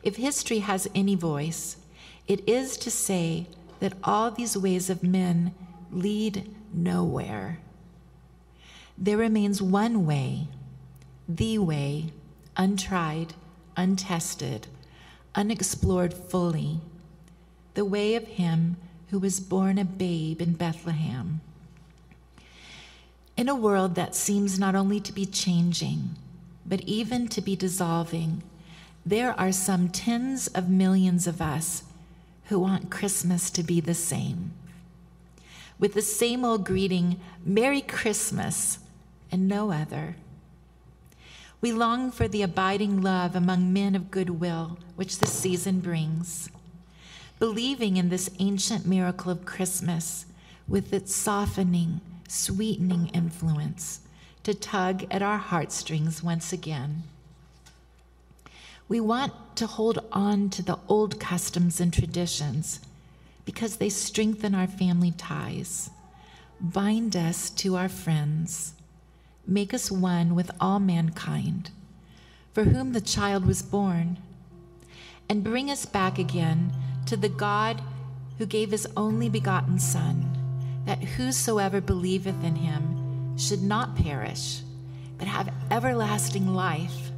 If 0.01 0.15
history 0.17 0.59
has 0.59 0.87
any 0.95 1.15
voice, 1.15 1.77
it 2.27 2.47
is 2.47 2.77
to 2.77 2.91
say 2.91 3.47
that 3.79 3.93
all 4.03 4.31
these 4.31 4.57
ways 4.57 4.89
of 4.89 5.03
men 5.03 5.53
lead 5.91 6.49
nowhere. 6.73 7.59
There 8.97 9.17
remains 9.17 9.61
one 9.61 10.05
way, 10.05 10.47
the 11.27 11.57
way, 11.57 12.13
untried, 12.55 13.33
untested, 13.75 14.67
unexplored 15.33 16.13
fully, 16.13 16.79
the 17.73 17.83
way 17.83 18.15
of 18.15 18.25
him 18.25 18.77
who 19.09 19.19
was 19.19 19.39
born 19.39 19.77
a 19.77 19.85
babe 19.85 20.41
in 20.41 20.53
Bethlehem. 20.53 21.41
In 23.37 23.49
a 23.49 23.55
world 23.55 23.95
that 23.95 24.15
seems 24.15 24.57
not 24.57 24.75
only 24.75 25.01
to 25.01 25.11
be 25.11 25.25
changing, 25.25 26.15
but 26.65 26.81
even 26.81 27.27
to 27.27 27.41
be 27.41 27.55
dissolving, 27.55 28.43
there 29.05 29.37
are 29.37 29.51
some 29.51 29.89
tens 29.89 30.47
of 30.47 30.69
millions 30.69 31.27
of 31.27 31.41
us 31.41 31.83
who 32.45 32.59
want 32.59 32.89
Christmas 32.89 33.49
to 33.51 33.61
be 33.61 33.81
the 33.81 33.93
same. 33.93 34.53
With 35.77 35.93
the 35.93 36.01
same 36.01 36.45
old 36.45 36.65
greeting, 36.65 37.19
Merry 37.43 37.81
Christmas, 37.81 38.79
and 39.31 39.49
no 39.49 39.71
other. 39.71 40.15
We 41.59 41.73
long 41.73 42.11
for 42.11 42.29
the 42.29 42.41
abiding 42.41 43.01
love 43.01 43.35
among 43.35 43.73
men 43.73 43.95
of 43.95 44.11
goodwill, 44.11 44.77
which 44.95 45.19
the 45.19 45.27
season 45.27 45.81
brings. 45.81 46.49
Believing 47.37 47.97
in 47.97 48.07
this 48.07 48.29
ancient 48.39 48.85
miracle 48.85 49.29
of 49.29 49.45
Christmas 49.45 50.25
with 50.67 50.93
its 50.93 51.13
softening, 51.13 51.99
sweetening 52.27 53.07
influence 53.13 54.01
to 54.43 54.53
tug 54.53 55.05
at 55.09 55.21
our 55.21 55.37
heartstrings 55.37 56.21
once 56.21 56.53
again. 56.53 57.03
We 58.87 58.99
want 58.99 59.33
to 59.55 59.65
hold 59.65 59.99
on 60.11 60.49
to 60.51 60.61
the 60.61 60.77
old 60.87 61.19
customs 61.19 61.81
and 61.81 61.91
traditions 61.91 62.79
because 63.43 63.77
they 63.77 63.89
strengthen 63.89 64.53
our 64.53 64.67
family 64.67 65.11
ties, 65.11 65.89
bind 66.59 67.15
us 67.15 67.49
to 67.51 67.75
our 67.75 67.89
friends, 67.89 68.73
make 69.47 69.73
us 69.73 69.89
one 69.89 70.35
with 70.35 70.51
all 70.59 70.79
mankind, 70.79 71.71
for 72.53 72.65
whom 72.65 72.93
the 72.93 73.01
child 73.01 73.45
was 73.45 73.61
born, 73.61 74.17
and 75.27 75.43
bring 75.43 75.71
us 75.71 75.85
back 75.85 76.19
again 76.19 76.71
to 77.05 77.17
the 77.17 77.29
God 77.29 77.81
who 78.37 78.45
gave 78.45 78.71
his 78.71 78.87
only 78.95 79.29
begotten 79.29 79.79
Son, 79.79 80.44
that 80.85 81.03
whosoever 81.03 81.81
believeth 81.81 82.43
in 82.43 82.55
him 82.55 83.37
should 83.37 83.61
not 83.61 83.95
perish, 83.95 84.61
but 85.17 85.27
have 85.27 85.53
everlasting 85.71 86.53
life. 86.53 87.11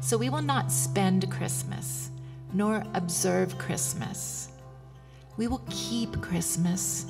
So 0.00 0.18
we 0.18 0.28
will 0.28 0.42
not 0.42 0.70
spend 0.70 1.30
Christmas, 1.30 2.10
nor 2.52 2.84
observe 2.94 3.58
Christmas. 3.58 4.48
We 5.36 5.48
will 5.48 5.62
keep 5.70 6.20
Christmas, 6.20 7.06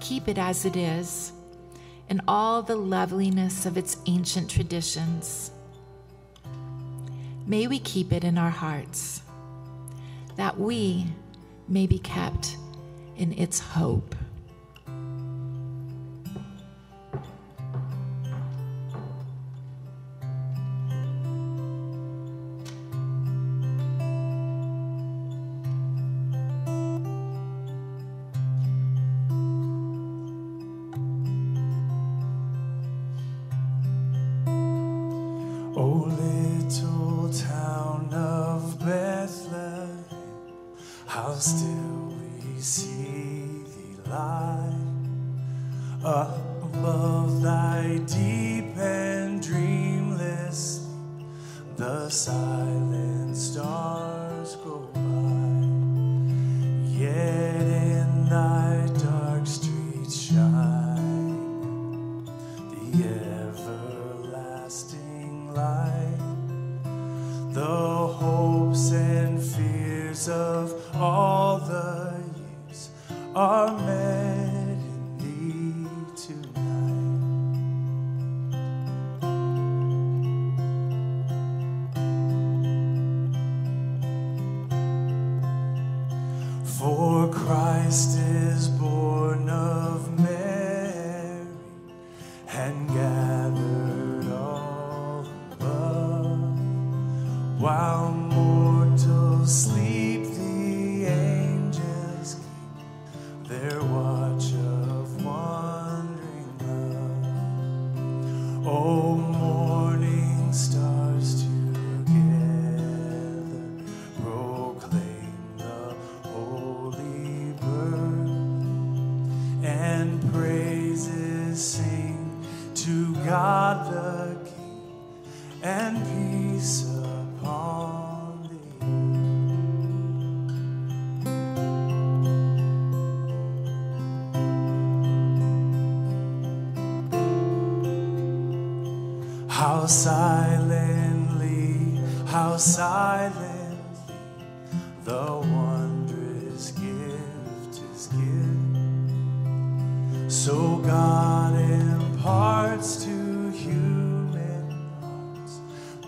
keep 0.00 0.28
it 0.28 0.38
as 0.38 0.64
it 0.64 0.76
is 0.76 1.32
in 2.08 2.20
all 2.28 2.62
the 2.62 2.76
loveliness 2.76 3.66
of 3.66 3.76
its 3.76 3.96
ancient 4.06 4.50
traditions. 4.50 5.50
May 7.46 7.66
we 7.66 7.78
keep 7.80 8.12
it 8.12 8.22
in 8.22 8.38
our 8.38 8.50
hearts, 8.50 9.22
that 10.36 10.58
we 10.58 11.06
may 11.68 11.86
be 11.86 11.98
kept 11.98 12.56
in 13.16 13.32
its 13.32 13.58
hope. 13.58 14.14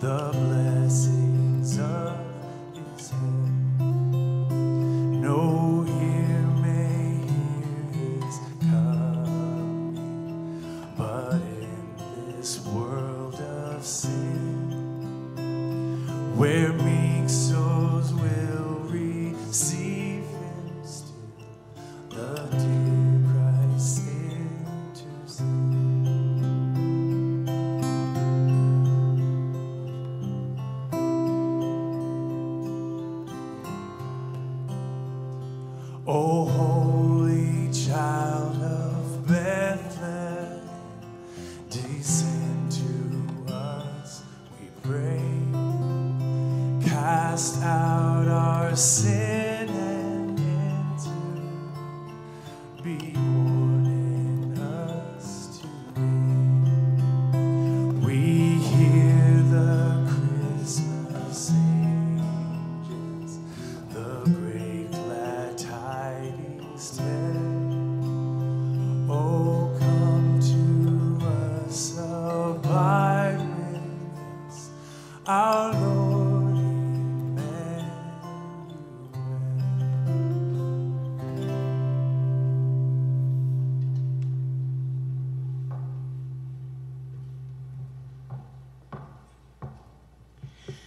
The 0.04 0.30
blessings 0.34 0.93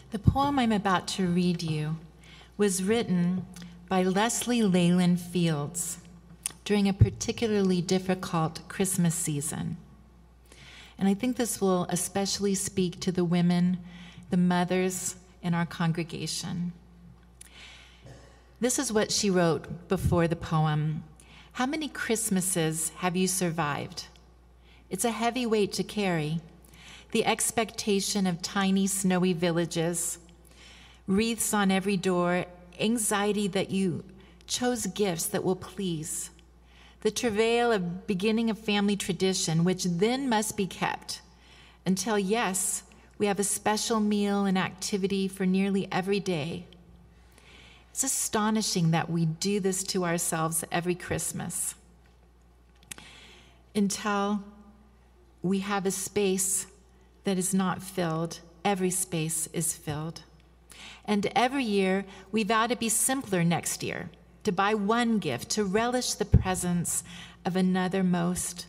The 0.10 0.20
poem 0.20 0.58
I'm 0.58 0.72
about 0.72 1.06
to 1.10 1.28
read 1.28 1.62
you 1.62 1.98
was 2.56 2.82
written 2.82 3.46
by 3.89 4.04
Leslie 4.04 4.63
Leyland 4.63 5.20
Fields 5.20 5.98
during 6.63 6.88
a 6.88 6.93
particularly 6.93 7.82
difficult 7.82 8.65
Christmas 8.70 9.13
season. 9.13 9.76
And 10.98 11.10
I 11.10 11.13
think 11.13 11.36
this 11.36 11.60
will 11.60 11.88
especially 11.89 12.56
speak 12.56 13.02
to 13.02 13.12
the 13.12 13.26
women, 13.26 13.80
the 14.30 14.38
mothers 14.38 15.17
in 15.41 15.54
our 15.54 15.65
congregation. 15.65 16.72
This 18.62 18.80
is 18.80 18.93
what 18.93 19.12
she 19.12 19.30
wrote 19.30 19.89
before 19.89 20.30
the 20.30 20.38
poem 20.38 21.04
How 21.54 21.65
many 21.65 21.89
Christmases 21.89 22.93
have 23.00 23.17
you 23.17 23.28
survived? 23.28 24.06
It's 24.89 25.04
a 25.04 25.12
heavy 25.12 25.46
weight 25.46 25.74
to 25.74 25.84
carry. 25.84 26.39
The 27.12 27.26
expectation 27.26 28.28
of 28.28 28.41
tiny, 28.41 28.88
snowy 28.88 29.34
villages, 29.34 30.20
wreaths 31.08 31.54
on 31.54 31.72
every 31.72 31.98
door, 31.98 32.46
anxiety 32.80 33.48
that 33.48 33.70
you 33.70 34.04
chose 34.46 34.86
gifts 34.88 35.26
that 35.28 35.43
will 35.43 35.56
please, 35.56 36.30
the 37.02 37.12
travail 37.12 37.72
of 37.72 38.08
beginning 38.08 38.50
a 38.50 38.56
family 38.56 38.96
tradition, 38.96 39.63
which 39.63 39.84
then 39.84 40.28
must 40.28 40.58
be 40.58 40.67
kept. 40.67 41.22
Until, 41.86 42.20
yes, 42.20 42.84
we 43.17 43.28
have 43.28 43.39
a 43.39 43.43
special 43.43 44.00
meal 44.00 44.46
and 44.46 44.58
activity 44.58 45.28
for 45.28 45.46
nearly 45.46 45.88
every 45.91 46.20
day. 46.20 46.65
It's 47.91 48.04
astonishing 48.04 48.91
that 48.91 49.10
we 49.10 49.26
do 49.26 49.60
this 49.60 49.84
to 49.86 50.06
ourselves 50.06 50.63
every 50.72 50.96
Christmas. 50.96 51.76
Until 53.74 54.43
we 55.41 55.60
have 55.60 55.86
a 55.86 55.91
space 55.91 56.67
that 57.28 57.38
is 57.38 57.54
not 57.54 57.84
filled. 57.84 58.40
Every 58.63 58.90
space 58.90 59.50
is 59.52 59.74
filled. 59.74 60.22
And 61.04 61.30
every 61.36 61.66
year, 61.66 62.06
we 62.32 62.44
vow 62.44 62.68
to 62.68 62.76
be 62.78 62.88
simpler 62.88 63.44
next 63.44 63.84
year, 63.84 64.10
to 64.46 64.54
buy 64.54 64.74
one 64.74 65.20
gift, 65.20 65.50
to 65.50 65.66
relish 65.66 66.13
the 66.13 66.24
presence 66.24 67.04
of 67.44 67.58
another 67.58 68.02
most, 68.02 68.66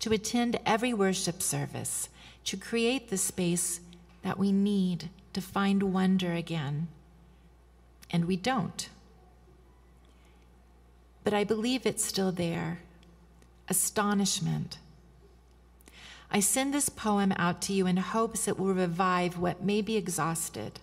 to 0.00 0.12
attend 0.12 0.60
every 0.66 0.92
worship 0.92 1.40
service, 1.40 2.10
to 2.44 2.58
create 2.58 3.08
the 3.08 3.16
space 3.16 3.80
that 4.22 4.38
we 4.38 4.52
need 4.52 5.08
to 5.32 5.40
find 5.40 5.94
wonder 5.94 6.34
again. 6.34 6.88
And 8.10 8.26
we 8.26 8.36
don't. 8.36 8.90
But 11.24 11.32
I 11.32 11.44
believe 11.44 11.86
it's 11.86 12.04
still 12.04 12.30
there 12.30 12.80
astonishment. 13.70 14.76
I 16.30 16.40
send 16.40 16.74
this 16.74 16.88
poem 16.88 17.32
out 17.36 17.62
to 17.62 17.72
you 17.72 17.86
in 17.86 17.96
hopes 17.98 18.48
it 18.48 18.58
will 18.58 18.74
revive 18.74 19.38
what 19.38 19.62
may 19.62 19.80
be 19.80 19.96
exhausted. 19.96 20.80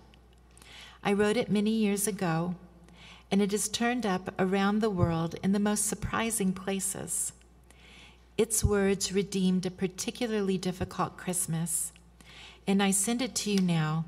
I 1.03 1.13
wrote 1.13 1.37
it 1.37 1.51
many 1.51 1.71
years 1.71 2.07
ago, 2.07 2.55
and 3.29 3.41
it 3.41 3.51
has 3.51 3.67
turned 3.67 4.05
up 4.05 4.33
around 4.39 4.79
the 4.79 4.89
world 4.89 5.35
in 5.43 5.51
the 5.51 5.59
most 5.59 5.85
surprising 5.85 6.53
places. 6.53 7.33
Its 8.37 8.63
words 8.63 9.11
redeemed 9.11 9.65
a 9.65 9.71
particularly 9.71 10.57
difficult 10.57 11.17
Christmas, 11.17 11.91
and 12.65 12.81
I 12.81 12.91
send 12.91 13.21
it 13.21 13.35
to 13.35 13.51
you 13.51 13.59
now, 13.59 14.05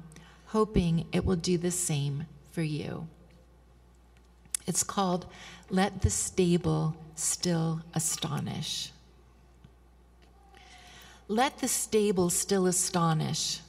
hoping 0.47 1.05
it 1.11 1.25
will 1.25 1.35
do 1.35 1.57
the 1.57 1.71
same 1.71 2.25
for 2.51 2.63
you. 2.63 3.07
It's 4.65 4.83
called 4.83 5.27
Let 5.69 6.01
the 6.01 6.09
Stable 6.09 6.95
Still 7.15 7.81
Astonish. 7.93 8.91
Let 11.27 11.57
the 11.57 11.67
stable 11.67 12.29
still 12.29 12.67
astonish. 12.67 13.61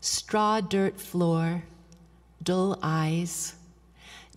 Straw 0.00 0.62
dirt 0.62 0.98
floor, 0.98 1.64
dull 2.42 2.78
eyes, 2.82 3.54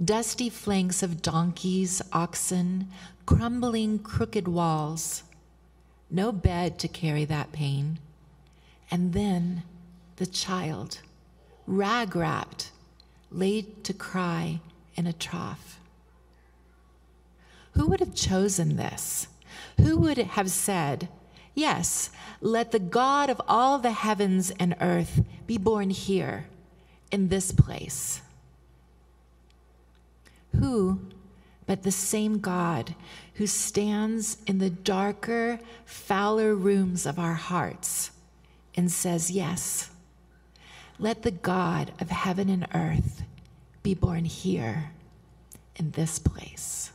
dusty 0.03 0.49
flanks 0.49 1.01
of 1.01 1.21
donkeys, 1.21 2.01
oxen, 2.11 2.89
crumbling 3.25 3.99
crooked 3.99 4.49
walls. 4.49 5.23
No 6.11 6.33
bed 6.33 6.79
to 6.79 6.89
carry 6.89 7.23
that 7.25 7.53
pain. 7.53 7.99
And 8.91 9.13
then 9.13 9.63
the 10.17 10.25
child, 10.25 10.99
rag 11.65 12.13
wrapped, 12.13 12.71
laid 13.31 13.85
to 13.85 13.93
cry 13.93 14.59
in 14.95 15.07
a 15.07 15.13
trough. 15.13 15.79
Who 17.71 17.87
would 17.87 18.01
have 18.01 18.13
chosen 18.13 18.75
this? 18.75 19.27
Who 19.79 19.97
would 19.97 20.17
have 20.17 20.51
said, 20.51 21.07
Yes, 21.55 22.09
let 22.41 22.71
the 22.71 22.79
God 22.79 23.29
of 23.29 23.41
all 23.47 23.77
the 23.79 23.91
heavens 23.91 24.51
and 24.51 24.75
earth 24.81 25.23
be 25.45 25.57
born 25.57 25.89
here, 25.89 26.47
in 27.11 27.27
this 27.27 27.51
place. 27.51 28.21
Who 30.59 30.99
but 31.65 31.83
the 31.83 31.91
same 31.91 32.39
God 32.39 32.95
who 33.35 33.47
stands 33.47 34.37
in 34.45 34.59
the 34.59 34.69
darker, 34.69 35.59
fouler 35.85 36.55
rooms 36.55 37.05
of 37.05 37.17
our 37.17 37.33
hearts 37.33 38.11
and 38.75 38.91
says, 38.91 39.31
Yes, 39.31 39.89
let 40.99 41.23
the 41.23 41.31
God 41.31 41.91
of 41.99 42.09
heaven 42.09 42.49
and 42.49 42.67
earth 42.73 43.23
be 43.81 43.93
born 43.93 44.25
here, 44.25 44.91
in 45.75 45.91
this 45.91 46.19
place. 46.19 46.91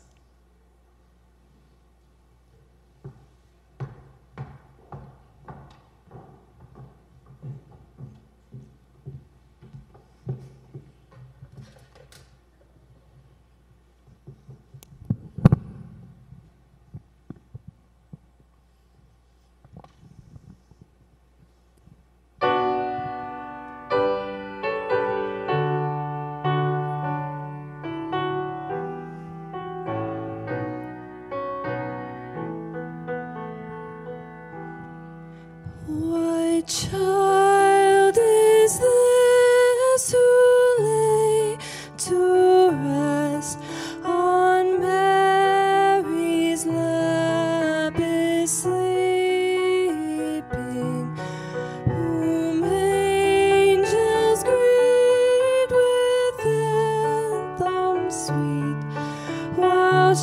while 59.56 60.14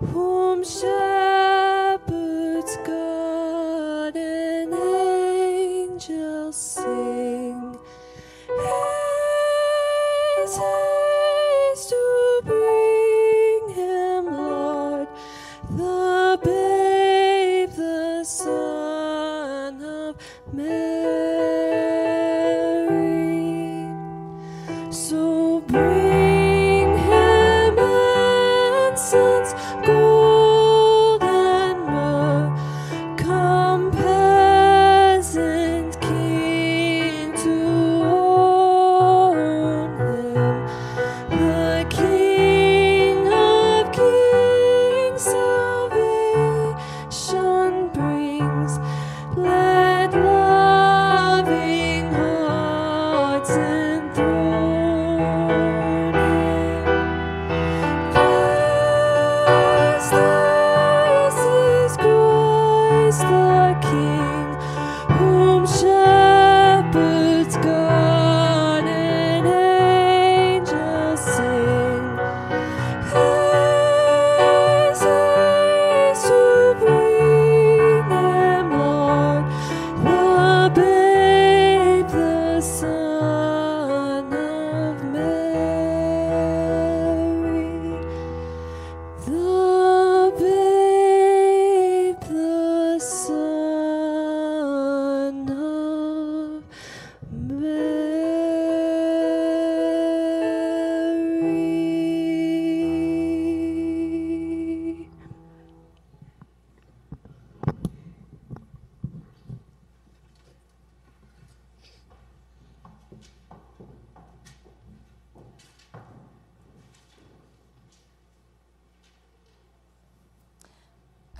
whom 0.00 0.62
shall 0.62 1.17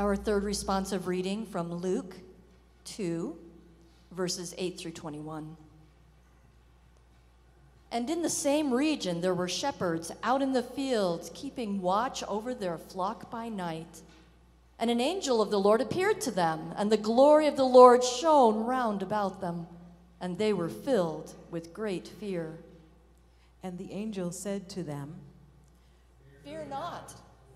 Our 0.09 0.17
third 0.17 0.45
responsive 0.45 1.07
reading 1.07 1.45
from 1.45 1.71
Luke 1.71 2.17
2, 2.87 3.37
verses 4.13 4.55
8 4.57 4.79
through 4.79 4.93
21. 4.93 5.55
And 7.93 8.09
in 8.09 8.23
the 8.23 8.31
same 8.31 8.73
region 8.73 9.21
there 9.21 9.35
were 9.35 9.49
shepherds 9.49 10.11
out 10.23 10.41
in 10.41 10.55
the 10.55 10.63
fields, 10.63 11.31
keeping 11.35 11.83
watch 11.83 12.25
over 12.25 12.55
their 12.55 12.79
flock 12.79 13.31
by 13.31 13.51
night. 13.51 14.01
And 14.79 14.91
an 14.91 15.03
angel 15.03 15.43
of 15.43 15.51
the 15.51 15.61
Lord 15.61 15.83
appeared 15.83 16.23
to 16.23 16.31
them, 16.31 16.73
and 16.79 16.91
the 16.91 16.97
glory 16.97 17.47
of 17.47 17.59
the 17.59 17.65
Lord 17.65 18.03
shone 18.03 18.65
round 18.65 19.03
about 19.03 19.43
them, 19.43 19.67
and 20.23 20.39
they 20.39 20.55
were 20.55 20.71
filled 20.71 21.35
with 21.51 21.75
great 21.75 22.09
fear. 22.09 22.55
And 23.63 23.77
the 23.77 23.93
angel 23.93 24.33
said 24.33 24.71
to 24.71 24.83
them, 24.83 25.17
Fear 26.45 26.65
not. 26.71 27.13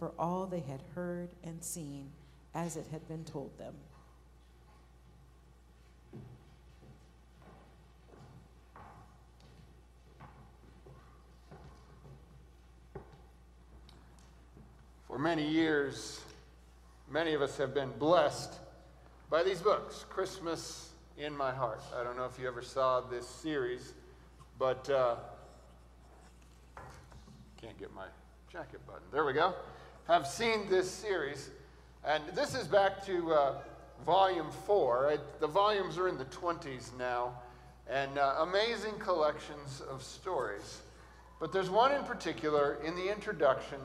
for 0.00 0.12
all 0.18 0.46
they 0.46 0.60
had 0.60 0.80
heard 0.94 1.28
and 1.44 1.62
seen, 1.62 2.10
as 2.54 2.74
it 2.76 2.86
had 2.90 3.06
been 3.06 3.22
told 3.22 3.50
them. 3.58 3.74
For 15.06 15.18
many 15.18 15.46
years, 15.46 16.22
many 17.10 17.34
of 17.34 17.42
us 17.42 17.58
have 17.58 17.74
been 17.74 17.90
blessed 17.98 18.54
by 19.28 19.42
these 19.42 19.60
books, 19.60 20.06
Christmas 20.08 20.88
in 21.18 21.36
My 21.36 21.52
Heart. 21.52 21.82
I 21.94 22.02
don't 22.04 22.16
know 22.16 22.24
if 22.24 22.38
you 22.38 22.48
ever 22.48 22.62
saw 22.62 23.02
this 23.02 23.28
series, 23.28 23.92
but 24.58 24.88
uh, 24.88 25.16
can't 27.60 27.78
get 27.78 27.92
my 27.92 28.06
jacket 28.50 28.80
button. 28.86 29.02
There 29.12 29.26
we 29.26 29.34
go. 29.34 29.54
Have 30.10 30.26
seen 30.26 30.68
this 30.68 30.90
series, 30.90 31.50
and 32.04 32.24
this 32.34 32.56
is 32.56 32.66
back 32.66 33.06
to 33.06 33.32
uh, 33.32 33.54
volume 34.04 34.48
four. 34.66 35.08
It, 35.12 35.20
the 35.38 35.46
volumes 35.46 35.98
are 35.98 36.08
in 36.08 36.18
the 36.18 36.24
20s 36.24 36.98
now, 36.98 37.34
and 37.88 38.18
uh, 38.18 38.34
amazing 38.40 38.94
collections 38.98 39.80
of 39.88 40.02
stories. 40.02 40.80
But 41.38 41.52
there's 41.52 41.70
one 41.70 41.92
in 41.92 42.02
particular 42.02 42.78
in 42.84 42.96
the 42.96 43.08
introduction 43.08 43.78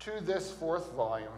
to 0.00 0.20
this 0.22 0.50
fourth 0.50 0.90
volume 0.94 1.28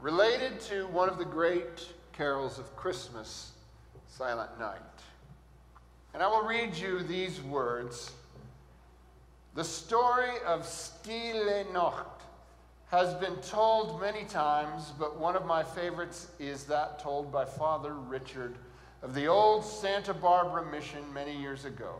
related 0.00 0.58
to 0.62 0.88
one 0.88 1.08
of 1.08 1.16
the 1.16 1.24
great 1.24 1.92
carols 2.12 2.58
of 2.58 2.74
Christmas, 2.74 3.52
Silent 4.08 4.58
Night. 4.58 4.80
And 6.12 6.24
I 6.24 6.26
will 6.26 6.42
read 6.42 6.74
you 6.74 7.04
these 7.04 7.40
words. 7.40 8.10
The 9.54 9.62
story 9.62 10.40
of 10.44 10.66
Stille 10.66 11.72
Nacht 11.72 12.11
has 12.92 13.14
been 13.14 13.36
told 13.36 13.98
many 14.02 14.22
times, 14.24 14.92
but 14.98 15.18
one 15.18 15.34
of 15.34 15.46
my 15.46 15.62
favorites 15.62 16.28
is 16.38 16.64
that 16.64 16.98
told 16.98 17.32
by 17.32 17.42
Father 17.42 17.94
Richard 17.94 18.54
of 19.00 19.14
the 19.14 19.26
old 19.26 19.64
Santa 19.64 20.12
Barbara 20.12 20.70
mission 20.70 21.00
many 21.14 21.34
years 21.34 21.64
ago. 21.64 21.94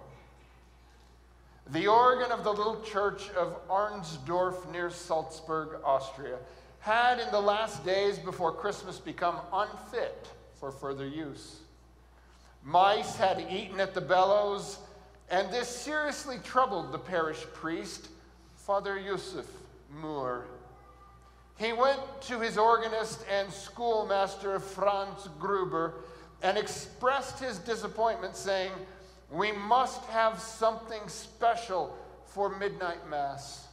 The 1.70 1.86
organ 1.86 2.30
of 2.30 2.44
the 2.44 2.52
little 2.52 2.82
church 2.82 3.30
of 3.30 3.56
Arnsdorf 3.68 4.70
near 4.70 4.90
Salzburg, 4.90 5.80
Austria, 5.82 6.36
had 6.80 7.20
in 7.20 7.30
the 7.30 7.40
last 7.40 7.86
days 7.86 8.18
before 8.18 8.52
Christmas 8.52 8.98
become 8.98 9.36
unfit 9.50 10.28
for 10.60 10.70
further 10.70 11.08
use. 11.08 11.60
Mice 12.62 13.16
had 13.16 13.46
eaten 13.50 13.80
at 13.80 13.94
the 13.94 14.02
bellows, 14.02 14.76
and 15.30 15.50
this 15.50 15.68
seriously 15.68 16.36
troubled 16.44 16.92
the 16.92 16.98
parish 16.98 17.40
priest, 17.54 18.08
Father 18.56 19.00
Josef 19.02 19.46
Mohr. 20.02 20.42
He 21.58 21.72
went 21.72 22.00
to 22.22 22.40
his 22.40 22.58
organist 22.58 23.24
and 23.30 23.52
schoolmaster, 23.52 24.58
Franz 24.58 25.28
Gruber, 25.38 25.94
and 26.42 26.58
expressed 26.58 27.38
his 27.38 27.58
disappointment, 27.58 28.36
saying, 28.36 28.72
We 29.30 29.52
must 29.52 30.04
have 30.06 30.40
something 30.40 31.08
special 31.08 31.96
for 32.26 32.48
midnight 32.58 33.08
mass. 33.08 33.68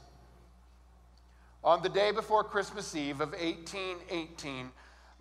On 1.64 1.82
the 1.82 1.90
day 1.90 2.12
before 2.12 2.44
Christmas 2.44 2.96
Eve 2.96 3.22
of 3.22 3.32
1818, 3.32 4.72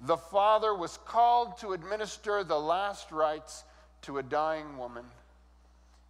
the 0.01 0.17
father 0.17 0.75
was 0.75 0.99
called 1.05 1.59
to 1.59 1.73
administer 1.73 2.45
the 2.45 2.59
last 2.59 3.11
rites 3.11 3.65
to 4.03 4.19
a 4.19 4.23
dying 4.23 4.79
woman. 4.79 5.05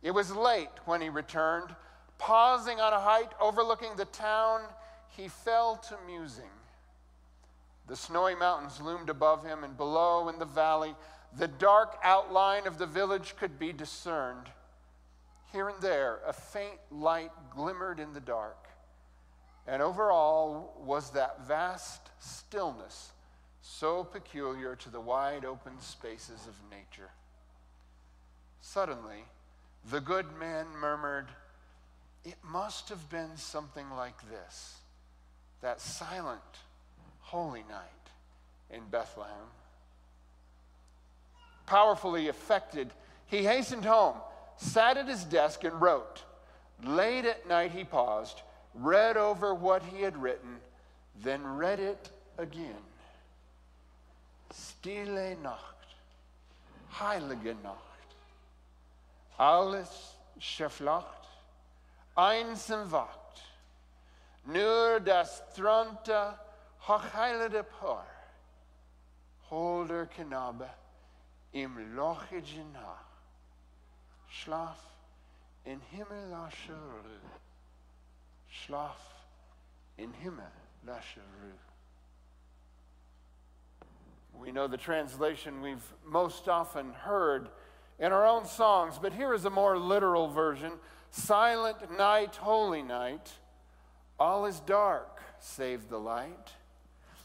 It 0.02 0.10
was 0.10 0.34
late 0.34 0.68
when 0.84 1.00
he 1.00 1.08
returned. 1.08 1.74
Pausing 2.18 2.80
on 2.80 2.92
a 2.92 3.00
height 3.00 3.30
overlooking 3.40 3.96
the 3.96 4.04
town, 4.06 4.62
he 5.16 5.28
fell 5.28 5.76
to 5.76 5.96
musing. 6.06 6.50
The 7.86 7.96
snowy 7.96 8.34
mountains 8.34 8.80
loomed 8.80 9.08
above 9.08 9.44
him, 9.44 9.64
and 9.64 9.76
below 9.76 10.28
in 10.28 10.38
the 10.38 10.44
valley, 10.44 10.94
the 11.36 11.48
dark 11.48 11.98
outline 12.02 12.66
of 12.66 12.78
the 12.78 12.86
village 12.86 13.34
could 13.36 13.58
be 13.58 13.72
discerned. 13.72 14.46
Here 15.52 15.68
and 15.68 15.80
there, 15.80 16.20
a 16.26 16.32
faint 16.32 16.78
light 16.90 17.30
glimmered 17.50 17.98
in 17.98 18.12
the 18.12 18.20
dark. 18.20 18.68
And 19.66 19.82
over 19.82 20.10
all 20.10 20.74
was 20.84 21.10
that 21.10 21.46
vast 21.46 22.10
stillness 22.18 23.12
so 23.60 24.04
peculiar 24.04 24.74
to 24.76 24.90
the 24.90 25.00
wide 25.00 25.44
open 25.44 25.80
spaces 25.80 26.46
of 26.46 26.54
nature. 26.70 27.10
Suddenly, 28.60 29.24
the 29.90 30.00
good 30.00 30.26
man 30.38 30.66
murmured, 30.78 31.28
It 32.24 32.36
must 32.42 32.88
have 32.88 33.08
been 33.10 33.36
something 33.36 33.90
like 33.90 34.28
this 34.30 34.77
that 35.60 35.80
silent, 35.80 36.40
holy 37.20 37.64
night 37.68 37.82
in 38.70 38.80
Bethlehem. 38.90 39.32
Powerfully 41.66 42.28
affected, 42.28 42.90
he 43.26 43.44
hastened 43.44 43.84
home, 43.84 44.16
sat 44.56 44.96
at 44.96 45.08
his 45.08 45.24
desk, 45.24 45.64
and 45.64 45.80
wrote. 45.80 46.24
Late 46.84 47.24
at 47.24 47.48
night, 47.48 47.72
he 47.72 47.84
paused, 47.84 48.42
read 48.74 49.16
over 49.16 49.54
what 49.54 49.82
he 49.82 50.02
had 50.02 50.20
written, 50.20 50.56
then 51.22 51.42
read 51.44 51.80
it 51.80 52.10
again. 52.38 52.82
Stille 54.50 55.36
Nacht, 55.42 55.74
heilige 56.94 57.54
Nacht, 57.62 57.76
alles 59.38 60.12
verflacht, 60.40 61.26
einsam 62.16 62.90
wacht, 62.90 63.27
nur 64.48 65.00
das 65.00 65.42
tronte 65.54 66.34
hochheilende 66.80 67.62
Paar, 67.62 68.06
holder 69.50 70.06
Knabe 70.06 70.68
im 71.52 71.94
lochige 71.94 72.64
Nacht, 72.72 73.04
schlaf 74.30 74.78
in 75.64 75.80
himmelasche 75.80 76.72
Ruhe, 76.72 77.20
schlaf 78.48 78.96
in 79.98 80.12
himmelasche 80.14 81.20
Ruhe. 81.42 81.58
We 84.32 84.50
know 84.50 84.66
the 84.66 84.78
translation 84.78 85.60
we've 85.60 85.92
most 86.06 86.48
often 86.48 86.92
heard 86.92 87.50
in 87.98 88.12
our 88.12 88.26
own 88.26 88.46
songs, 88.46 88.98
but 88.98 89.12
here 89.12 89.34
is 89.34 89.44
a 89.44 89.50
more 89.50 89.76
literal 89.76 90.28
version. 90.28 90.72
Silent 91.10 91.98
night, 91.98 92.36
holy 92.36 92.82
night, 92.82 93.32
all 94.18 94.46
is 94.46 94.60
dark 94.60 95.22
save 95.40 95.88
the 95.88 95.98
light. 95.98 96.52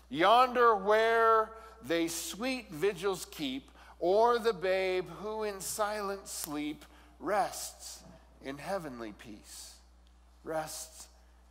Yonder 0.10 0.76
where 0.76 1.52
they 1.84 2.08
sweet 2.08 2.70
vigils 2.70 3.26
keep 3.32 3.72
or 4.00 4.38
the 4.38 4.54
babe 4.54 5.08
who 5.22 5.44
in 5.44 5.60
silent 5.60 6.28
sleep 6.28 6.86
rests 7.20 8.04
in 8.44 8.58
heavenly 8.58 9.14
peace. 9.14 9.76
Rests 10.44 11.08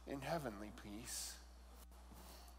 in 0.07 0.21
heavenly 0.21 0.71
peace. 0.83 1.33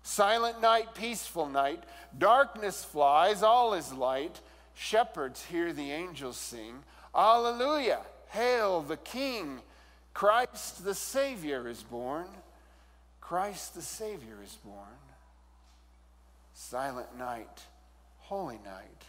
Silent 0.02 0.62
night, 0.62 0.94
peaceful 0.96 1.48
night, 1.48 1.84
darkness 2.18 2.84
flies, 2.84 3.42
all 3.42 3.74
is 3.74 3.94
light. 3.94 4.42
Shepherds 4.74 5.46
hear 5.46 5.72
the 5.72 5.92
angels 5.92 6.36
sing, 6.36 6.84
Alleluia, 7.16 8.02
hail 8.30 8.82
the 8.82 8.98
King. 8.98 9.62
Christ 10.14 10.84
the 10.84 10.96
Savior 10.96 11.70
is 11.70 11.84
born. 11.84 12.28
Christ 13.24 13.74
the 13.74 13.82
Savior 13.82 14.36
is 14.44 14.58
born. 14.66 15.00
Silent 16.54 17.18
night, 17.18 17.64
holy 18.18 18.60
night, 18.66 19.06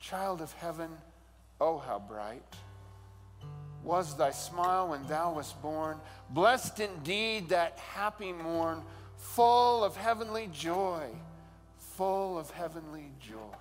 child 0.00 0.42
of 0.42 0.52
heaven, 0.54 0.90
oh 1.60 1.78
how 1.78 2.00
bright 2.00 2.42
was 3.84 4.16
thy 4.16 4.32
smile 4.32 4.88
when 4.88 5.06
thou 5.06 5.34
wast 5.34 5.62
born. 5.62 5.98
Blessed 6.30 6.80
indeed 6.80 7.50
that 7.50 7.78
happy 7.78 8.32
morn, 8.32 8.82
full 9.16 9.84
of 9.84 9.96
heavenly 9.96 10.48
joy, 10.52 11.06
full 11.78 12.36
of 12.36 12.50
heavenly 12.50 13.12
joy. 13.20 13.56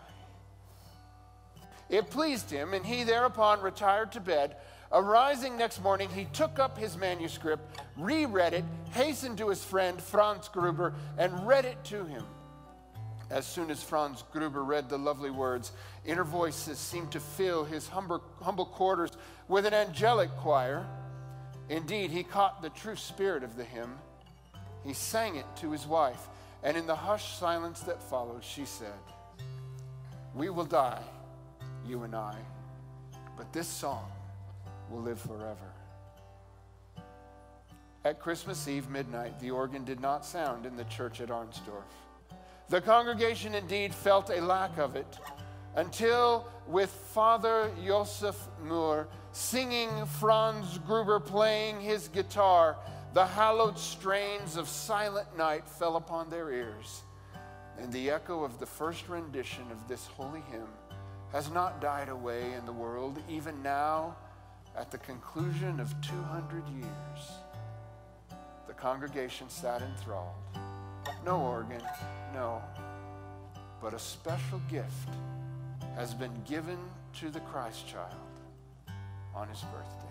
It 1.88 2.09
pleased 2.09 2.49
him, 2.49 2.74
and 2.74 2.84
he 2.84 3.03
thereupon 3.03 3.62
retired 3.62 4.12
to 4.14 4.22
bed. 4.22 4.55
Arising 4.94 5.58
next 5.58 5.82
morning, 5.82 6.10
he 6.10 6.26
took 6.26 6.60
up 6.60 6.78
his 6.78 6.98
manuscript, 6.98 7.80
reread 7.96 8.54
it, 8.54 8.66
hastened 8.92 9.38
to 9.38 9.48
his 9.48 9.64
friend 9.64 10.02
Franz 10.02 10.50
Gruber, 10.50 10.94
and 11.18 11.48
read 11.48 11.64
it 11.64 11.82
to 11.86 12.04
him. 12.06 12.26
As 13.30 13.48
soon 13.48 13.72
as 13.72 13.82
Franz 13.82 14.26
Gruber 14.34 14.66
read 14.66 14.89
the 14.89 14.98
lovely 14.98 15.30
words, 15.30 15.72
inner 16.06 16.26
voices 16.26 16.78
seemed 16.78 17.12
to 17.14 17.22
fill 17.22 17.64
his 17.64 17.88
humble, 17.88 18.20
quarters 18.66 19.12
with 19.48 19.66
an 19.66 19.74
angelic 19.74 20.30
choir. 20.32 20.86
Indeed, 21.70 22.12
he 22.12 22.24
caught 22.24 22.62
the 22.62 22.70
true 22.72 22.98
spirit 22.98 23.44
of 23.44 23.56
the 23.56 23.64
hymn. 23.64 23.94
He 24.84 24.94
sang 24.94 25.38
it 25.38 25.46
to 25.58 25.72
his 25.72 25.88
wife, 25.88 26.28
and 26.64 26.76
in 26.76 26.86
the 26.86 26.96
hushed 26.96 27.39
silence 27.39 27.80
that 27.82 28.04
followed, 28.04 28.44
she 28.44 28.66
said, 28.66 29.00
We 30.36 30.50
will 30.50 30.66
die, 30.66 31.04
you 31.88 32.04
and 32.04 32.14
I, 32.14 32.36
but 33.38 33.54
this 33.54 33.70
song 33.70 34.12
will 34.92 35.02
live 35.02 35.20
forever. 35.20 35.74
At 38.04 38.20
Christmas 38.20 38.68
Eve 38.68 38.89
midnight, 38.89 39.39
the 39.39 39.52
organ 39.52 39.84
did 39.84 40.00
not 40.00 40.26
sound 40.26 40.66
in 40.66 40.76
the 40.76 40.84
church 40.86 41.22
at 41.22 41.30
Arnsdorf. 41.30 41.84
The 42.70 42.82
congregation 42.82 43.54
indeed 43.54 43.94
felt 43.94 44.30
a 44.30 44.42
lack 44.42 44.78
of 44.78 44.96
it 44.96 45.20
until, 45.76 46.48
with 46.68 46.89
Father 46.89 47.72
Josef 47.86 48.36
Mohr 48.66 49.08
singing, 49.32 49.89
Franz 50.20 50.80
Gruber 50.80 51.20
playing 51.20 51.80
his 51.80 52.08
guitar, 52.08 52.76
the 53.14 53.26
hallowed 53.26 53.78
strains 53.78 54.58
of 54.58 54.68
Silent 54.68 55.38
Night 55.38 55.68
fell 55.68 55.96
upon 55.96 56.30
their 56.30 56.52
ears. 56.52 57.04
And 57.78 57.92
the 57.92 58.10
echo 58.10 58.44
of 58.44 58.60
the 58.60 58.66
first 58.66 59.08
rendition 59.10 59.64
of 59.72 59.88
this 59.88 60.06
holy 60.08 60.42
hymn 60.52 60.68
has 61.32 61.50
not 61.52 61.82
died 61.82 62.10
away 62.10 62.54
in 62.54 62.66
the 62.66 62.74
world, 62.74 63.20
even 63.30 63.62
now, 63.64 64.16
at 64.78 64.91
the 64.91 64.97
conclusion 64.99 65.80
of 65.80 65.93
200 66.01 66.67
years. 66.69 67.32
The 68.67 68.74
congregation 68.74 69.49
sat 69.49 69.82
enthralled. 69.82 70.36
No 71.26 71.39
organ, 71.41 71.82
no. 72.34 72.61
But 73.82 73.93
a 73.93 73.99
special 73.99 74.61
gift 74.69 75.09
has 75.95 76.13
been 76.13 76.34
given 76.47 76.78
to 77.19 77.30
the 77.30 77.39
Christ 77.41 77.88
child 77.88 78.15
on 79.36 79.47
his 79.47 79.61
birthday. 79.61 80.11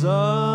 Son 0.00 0.49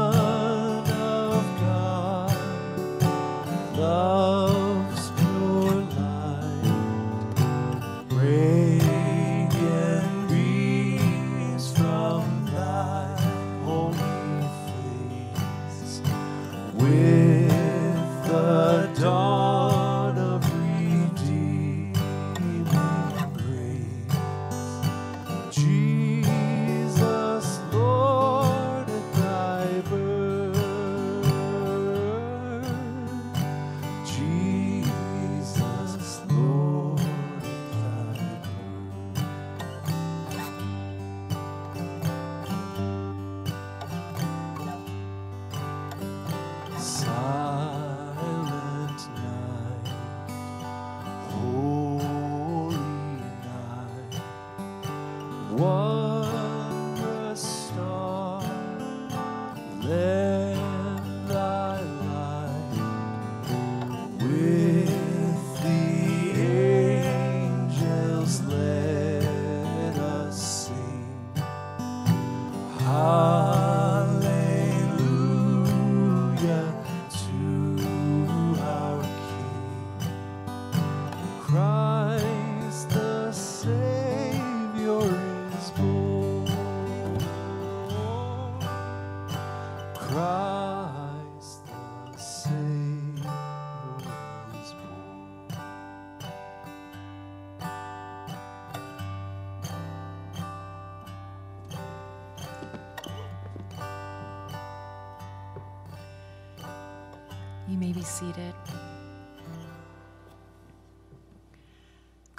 Hallelujah 72.96 73.55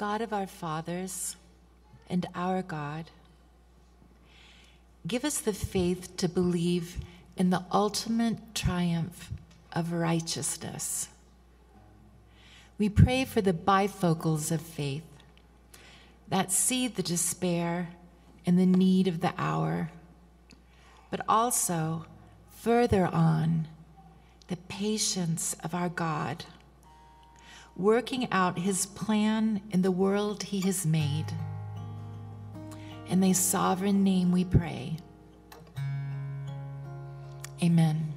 God 0.07 0.21
of 0.21 0.33
our 0.33 0.47
fathers 0.47 1.35
and 2.09 2.27
our 2.33 2.63
God, 2.63 3.07
give 5.05 5.25
us 5.25 5.39
the 5.39 5.53
faith 5.53 6.17
to 6.19 6.29
believe 6.29 6.99
in 7.37 7.51
the 7.51 7.65
ultimate 7.73 8.55
triumph 8.55 9.33
of 9.73 9.91
righteousness. 9.91 11.09
We 12.79 12.89
pray 12.89 13.25
for 13.25 13.41
the 13.41 13.53
bifocals 13.53 14.53
of 14.53 14.61
faith 14.61 15.03
that 16.29 16.53
see 16.53 16.87
the 16.87 17.03
despair 17.03 17.89
and 18.47 18.57
the 18.61 18.65
need 18.65 19.09
of 19.09 19.21
the 19.21 19.35
hour, 19.37 19.91
but 21.11 21.21
also 21.29 22.07
further 22.57 23.07
on 23.07 23.67
the 24.47 24.57
patience 24.69 25.57
of 25.65 25.75
our 25.75 25.89
God, 25.89 26.45
working 27.77 28.31
out 28.33 28.59
his 28.59 28.87
plan 28.87 29.61
in 29.71 29.83
the 29.83 29.91
world 29.91 30.43
he 30.43 30.61
has 30.61 30.87
made. 30.87 31.27
In 33.09 33.21
thy 33.21 33.33
sovereign 33.33 34.03
name 34.03 34.33
we 34.33 34.45
pray. 34.45 34.97
Amen. 37.63 38.16